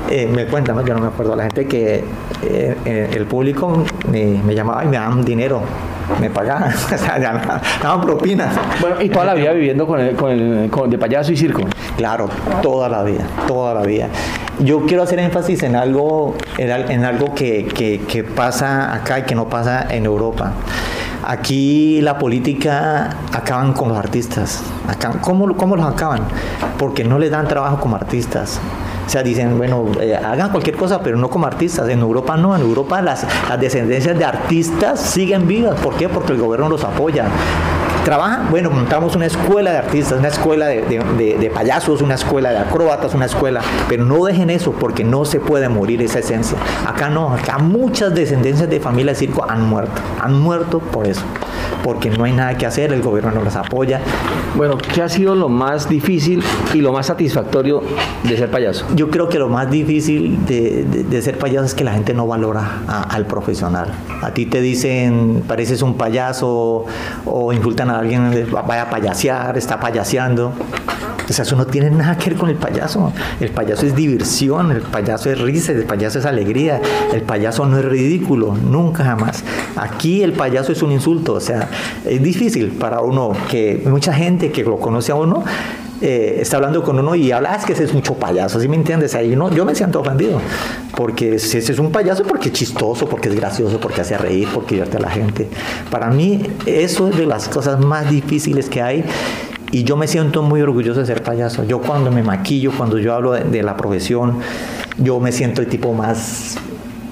eh, 0.10 0.28
me 0.34 0.46
cuentan, 0.48 0.76
¿no? 0.76 0.84
yo 0.86 0.96
no 0.96 1.02
me 1.02 1.08
acuerdo, 1.08 1.36
la 1.36 1.44
gente 1.44 1.68
que 1.68 2.04
eh, 2.44 2.76
eh, 2.86 3.10
el 3.14 3.26
público 3.26 3.84
me 4.10 4.56
llamaba 4.56 4.84
y 4.84 4.88
me 4.88 4.98
daban 4.98 5.24
dinero, 5.24 5.62
me 6.20 6.30
pagaban, 6.30 6.72
o 6.94 6.98
sea, 6.98 7.20
ya 7.20 7.62
daban 7.82 8.02
propinas. 8.02 8.54
Bueno, 8.80 9.02
y 9.02 9.10
toda 9.10 9.26
la 9.26 9.34
vida 9.34 9.52
viviendo 9.54 9.86
con 9.88 10.00
el, 10.00 10.16
con 10.16 10.32
el- 10.32 10.70
con- 10.70 10.90
de 10.90 10.98
payaso 10.98 11.32
y 11.32 11.38
circo. 11.38 11.62
Claro, 11.98 12.30
toda 12.62 12.90
la 12.90 13.04
vida, 13.04 13.24
toda 13.48 13.74
la 13.74 13.82
vida. 13.82 14.08
Yo 14.60 14.86
quiero 14.86 15.04
hacer 15.04 15.20
énfasis 15.20 15.64
en 15.64 15.76
algo, 15.76 16.36
en, 16.58 16.72
al- 16.72 16.92
en 16.92 17.06
algo 17.06 17.34
que, 17.34 17.66
que- 17.66 18.02
que 18.08 18.24
pasa 18.24 18.94
acá 18.94 19.20
y 19.20 19.24
que 19.24 19.36
no 19.36 19.48
pasa 19.50 19.88
en 19.90 20.06
Europa. 20.06 20.52
Aquí 21.24 22.02
la 22.02 22.18
política 22.18 23.12
acaban 23.32 23.74
con 23.74 23.90
los 23.90 23.98
artistas. 23.98 24.64
Acaban- 24.88 25.20
¿Cómo, 25.20 25.56
¿Cómo 25.56 25.76
los 25.76 25.86
acaban? 25.86 26.22
Porque 26.78 27.04
no 27.04 27.20
les 27.20 27.30
dan 27.32 27.48
trabajo 27.48 27.80
como 27.80 27.96
artistas. 27.96 28.60
O 29.12 29.14
sea, 29.14 29.24
dicen, 29.24 29.58
bueno, 29.58 29.88
eh, 30.00 30.16
hagan 30.16 30.52
cualquier 30.52 30.78
cosa, 30.78 31.02
pero 31.04 31.18
no 31.18 31.30
como 31.30 31.46
artistas. 31.46 31.90
En 31.90 32.00
Europa 32.00 32.38
no, 32.38 32.56
en 32.56 32.62
Europa 32.62 33.02
las, 33.02 33.26
las 33.50 33.60
descendencias 33.60 34.18
de 34.18 34.24
artistas 34.24 35.02
siguen 35.02 35.50
vivas. 35.50 35.78
¿Por 35.82 35.96
qué? 35.98 36.08
Porque 36.08 36.32
el 36.32 36.40
gobierno 36.40 36.70
los 36.70 36.86
apoya. 36.86 37.26
Trabajan, 38.06 38.48
bueno, 38.50 38.70
montamos 38.72 39.14
una 39.18 39.26
escuela 39.26 39.72
de 39.72 39.78
artistas, 39.80 40.18
una 40.20 40.30
escuela 40.30 40.68
de, 40.68 40.82
de- 41.40 41.52
payasos, 41.54 42.02
una 42.02 42.16
escuela 42.16 42.52
de 42.52 42.58
acróbatas, 42.60 43.14
una 43.14 43.26
escuela, 43.26 43.60
pero 43.90 44.06
no 44.06 44.24
dejen 44.24 44.50
eso 44.50 44.72
porque 44.72 45.04
no 45.04 45.26
se 45.26 45.42
puede 45.42 45.68
morir 45.68 46.02
esa 46.02 46.20
esencia. 46.20 46.58
Acá 46.88 47.10
no, 47.10 47.34
acá 47.34 47.58
muchas 47.60 48.16
descendencias 48.16 48.70
de 48.70 48.80
familia 48.80 49.12
de 49.12 49.20
circo 49.20 49.46
han 49.48 49.68
muerto, 49.70 50.02
han 50.22 50.40
muerto 50.40 50.80
por 50.80 51.06
eso, 51.06 51.22
porque 51.84 52.10
no 52.10 52.24
hay 52.24 52.32
nada 52.34 52.58
que 52.58 52.66
hacer, 52.66 52.92
el 52.94 53.02
gobierno 53.02 53.32
no 53.32 53.44
los 53.44 53.56
apoya. 53.56 54.00
Bueno, 54.56 54.78
¿qué 54.78 55.02
ha 55.02 55.10
sido 55.10 55.36
lo 55.36 55.50
más 55.50 55.88
difícil 55.90 56.44
y 56.74 56.82
lo 56.82 56.92
más 56.92 57.06
satisfactorio 57.08 57.82
de 58.24 58.38
ser 58.38 58.50
payaso? 58.52 58.86
Yo 58.96 59.10
creo 59.10 59.30
que 59.30 59.40
lo 59.40 59.50
más 59.50 59.70
difícil 59.72 60.46
de, 60.46 60.84
de- 60.84 61.04
de 61.04 61.22
ser 61.22 61.38
payaso 61.38 61.66
es 61.66 61.74
que 61.74 61.84
la 61.84 61.94
gente 61.94 62.14
no 62.14 62.28
valora 62.28 62.82
a- 62.88 63.04
al 63.04 63.26
profesional. 63.26 63.88
A 64.22 64.32
ti 64.34 64.46
te 64.46 64.62
dicen, 64.62 65.44
pareces 65.48 65.82
un 65.82 65.96
payaso 65.96 66.86
o 67.26 67.54
insultan 67.54 67.90
a 67.90 68.00
alguien, 68.00 68.48
vaya 68.68 68.84
a 68.84 68.90
payasear, 68.90 69.58
está 69.58 69.80
payaseando. 69.80 70.52
O 71.32 71.34
sea, 71.34 71.44
eso 71.44 71.56
no 71.56 71.66
tiene 71.66 71.90
nada 71.90 72.18
que 72.18 72.32
ver 72.32 72.38
con 72.38 72.50
el 72.50 72.58
payaso. 72.58 73.14
El 73.40 73.52
payaso 73.52 73.86
es 73.86 73.96
diversión, 73.96 74.70
el 74.70 74.82
payaso 74.82 75.30
es 75.32 75.40
risa, 75.40 75.72
el 75.72 75.86
payaso 75.86 76.20
es 76.20 76.26
alegría, 76.26 76.82
el 77.14 77.22
payaso 77.22 77.66
no 77.66 77.80
es 77.80 77.86
ridículo, 77.86 78.54
nunca 78.54 79.06
jamás. 79.06 79.42
Aquí 79.78 80.24
el 80.24 80.34
payaso 80.34 80.74
es 80.74 80.82
un 80.82 80.92
insulto, 80.92 81.36
o 81.36 81.40
sea, 81.40 81.70
es 82.06 82.22
difícil 82.22 82.72
para 82.72 83.00
uno 83.00 83.32
que 83.50 83.82
mucha 83.86 84.14
gente 84.14 84.52
que 84.52 84.62
lo 84.66 84.76
conoce 84.78 85.14
a 85.14 85.16
uno 85.16 85.46
eh, 86.02 86.40
está 86.42 86.58
hablando 86.58 86.84
con 86.84 87.00
uno 87.00 87.14
y 87.16 87.32
habla, 87.32 87.54
"Ah, 87.54 87.66
que 87.66 87.72
ese 87.74 87.86
es 87.86 87.94
mucho 87.94 88.16
payaso, 88.16 88.60
¿sí 88.60 88.68
me 88.68 88.76
entiendes? 88.76 89.16
Ahí 89.16 89.36
no, 89.38 89.52
yo 89.52 89.64
me 89.64 89.74
siento 89.74 90.02
ofendido, 90.02 90.42
porque 90.98 91.36
ese 91.36 91.60
es 91.60 91.80
un 91.80 91.92
payaso, 91.92 92.24
porque 92.24 92.50
es 92.50 92.54
chistoso, 92.56 93.08
porque 93.08 93.30
es 93.30 93.36
gracioso, 93.36 93.80
porque 93.80 94.02
hace 94.02 94.18
reír, 94.18 94.50
porque 94.54 94.76
divierte 94.76 94.98
a 94.98 95.00
la 95.00 95.12
gente. 95.12 95.48
Para 95.92 96.10
mí, 96.10 96.42
eso 96.66 97.08
es 97.08 97.16
de 97.18 97.26
las 97.26 97.48
cosas 97.48 97.80
más 97.80 98.10
difíciles 98.10 98.68
que 98.68 98.82
hay. 98.82 99.06
Y 99.72 99.84
yo 99.84 99.96
me 99.96 100.08
siento 100.08 100.42
muy 100.44 100.62
orgulloso 100.62 101.00
de 101.00 101.06
ser 101.06 101.24
payaso. 101.24 101.64
Yo 101.64 101.80
cuando 101.80 102.12
me 102.12 102.24
maquillo, 102.24 102.72
cuando 102.76 102.98
yo 102.98 103.14
hablo 103.14 103.32
de, 103.32 103.44
de 103.46 103.64
la 103.64 103.78
profesión, 103.78 104.40
yo 104.98 105.20
me 105.20 105.32
siento 105.32 105.62
el 105.62 105.68
tipo 105.68 105.94
más, 105.94 106.58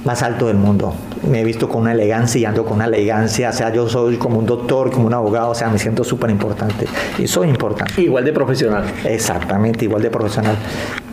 más 0.03 0.21
alto 0.23 0.47
del 0.47 0.57
mundo. 0.57 0.93
Me 1.29 1.39
he 1.41 1.43
visto 1.45 1.69
con 1.69 1.81
una 1.83 1.93
elegancia 1.93 2.39
y 2.41 2.45
ando 2.45 2.65
con 2.65 2.75
una 2.75 2.85
elegancia. 2.85 3.49
O 3.49 3.53
sea, 3.53 3.73
yo 3.73 3.87
soy 3.87 4.17
como 4.17 4.39
un 4.39 4.45
doctor, 4.45 4.91
como 4.91 5.07
un 5.07 5.13
abogado. 5.13 5.51
O 5.51 5.55
sea, 5.55 5.69
me 5.69 5.79
siento 5.79 6.03
súper 6.03 6.29
importante. 6.31 6.85
Y 7.17 7.27
soy 7.27 7.47
importante. 7.47 8.01
Igual 8.01 8.25
de 8.25 8.33
profesional. 8.33 8.83
Exactamente, 9.05 9.85
igual 9.85 10.01
de 10.01 10.09
profesional. 10.09 10.57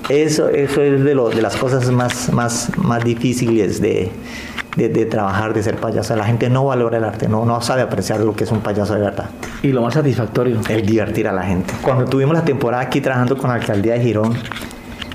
Eso, 0.09 0.49
eso 0.49 0.83
es 0.83 1.05
de, 1.05 1.15
lo- 1.15 1.31
de 1.31 1.43
las 1.43 1.57
cosas 1.57 1.89
más, 1.91 2.33
más, 2.33 2.71
más 2.77 3.05
difíciles 3.05 3.81
de, 3.81 4.11
de- 4.77 4.89
de 4.89 5.07
trabajar, 5.07 5.53
de 5.55 5.63
ser 5.63 5.77
payaso. 5.77 6.15
La 6.17 6.25
gente 6.27 6.49
no 6.51 6.65
valora 6.67 6.99
el 6.99 7.05
arte, 7.05 7.29
no, 7.29 7.45
no 7.45 7.61
sabe 7.61 7.83
apreciar 7.83 8.21
lo 8.21 8.35
que 8.37 8.45
es 8.45 8.51
un 8.53 8.61
payaso 8.61 8.95
de 8.95 9.01
verdad. 9.01 9.31
Y 9.63 9.69
lo 9.69 9.83
más 9.83 9.95
satisfactorio. 9.95 10.61
El 10.69 10.85
divertir 10.87 11.27
a 11.29 11.33
la 11.33 11.43
gente. 11.43 11.75
Cuando 11.83 12.05
tuvimos 12.05 12.35
la 12.35 12.45
temporada 12.45 12.83
aquí 12.83 13.01
trabajando 13.01 13.37
con 13.37 13.49
la 13.49 13.57
alcaldía 13.57 13.95
de 13.95 14.01
Girón, 14.01 14.35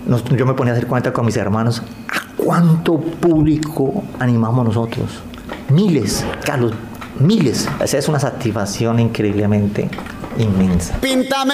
nos- 0.05 0.23
yo 0.25 0.45
me 0.45 0.53
ponía 0.53 0.73
a 0.73 0.75
hacer 0.75 0.87
cuenta 0.87 1.13
con 1.13 1.25
mis 1.25 1.37
hermanos, 1.37 1.81
¿a 2.09 2.35
cuánto 2.35 2.97
público 2.99 4.03
animamos 4.19 4.65
nosotros? 4.65 5.21
Miles, 5.69 6.25
Carlos, 6.43 6.73
miles. 7.19 7.69
Esa 7.81 7.97
es 7.99 8.09
una 8.09 8.19
satisfacción 8.19 8.99
increíblemente 8.99 9.89
inmensa. 10.37 10.95
Píntame, 10.99 11.53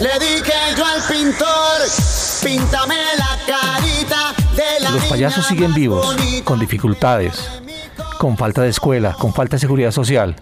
le 0.00 0.24
dije 0.24 0.52
yo 0.76 0.84
al 0.86 1.02
pintor, 1.12 1.80
píntame 2.42 2.94
la 3.18 3.36
carita 3.46 4.34
Los 4.92 5.04
payasos 5.04 5.46
siguen 5.46 5.72
vivos, 5.74 6.16
con 6.44 6.58
dificultades, 6.58 7.62
con 8.18 8.36
falta 8.36 8.62
de 8.62 8.68
escuela, 8.68 9.14
con 9.18 9.32
falta 9.32 9.56
de 9.56 9.60
seguridad 9.60 9.90
social. 9.90 10.36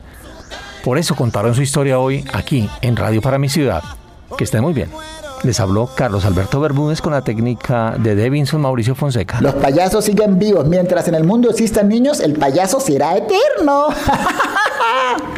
Por 0.85 0.99
eso 0.99 1.15
contaron 1.15 1.55
su 1.55 1.63
historia 1.63 1.99
hoy 1.99 2.25
aquí 2.33 2.69
en 2.81 2.97
Radio 2.97 3.21
para 3.21 3.39
mi 3.39 3.49
ciudad. 3.49 3.83
Que 4.37 4.45
estén 4.45 4.63
muy 4.63 4.73
bien. 4.73 4.91
Les 5.43 5.61
habló 5.61 5.89
Carlos 5.95 6.25
Alberto 6.25 6.61
Bermúdez 6.61 7.01
con 7.01 7.13
la 7.13 7.23
técnica 7.23 7.95
de 7.99 8.15
Devinson 8.15 8.61
Mauricio 8.61 8.95
Fonseca. 8.95 9.41
Los 9.41 9.55
payasos 9.55 10.05
siguen 10.05 10.39
vivos. 10.39 10.67
Mientras 10.67 11.07
en 11.09 11.15
el 11.15 11.25
mundo 11.25 11.51
existan 11.51 11.89
niños, 11.89 12.21
el 12.21 12.35
payaso 12.35 12.81
será 12.81 13.17
eterno. 13.17 13.89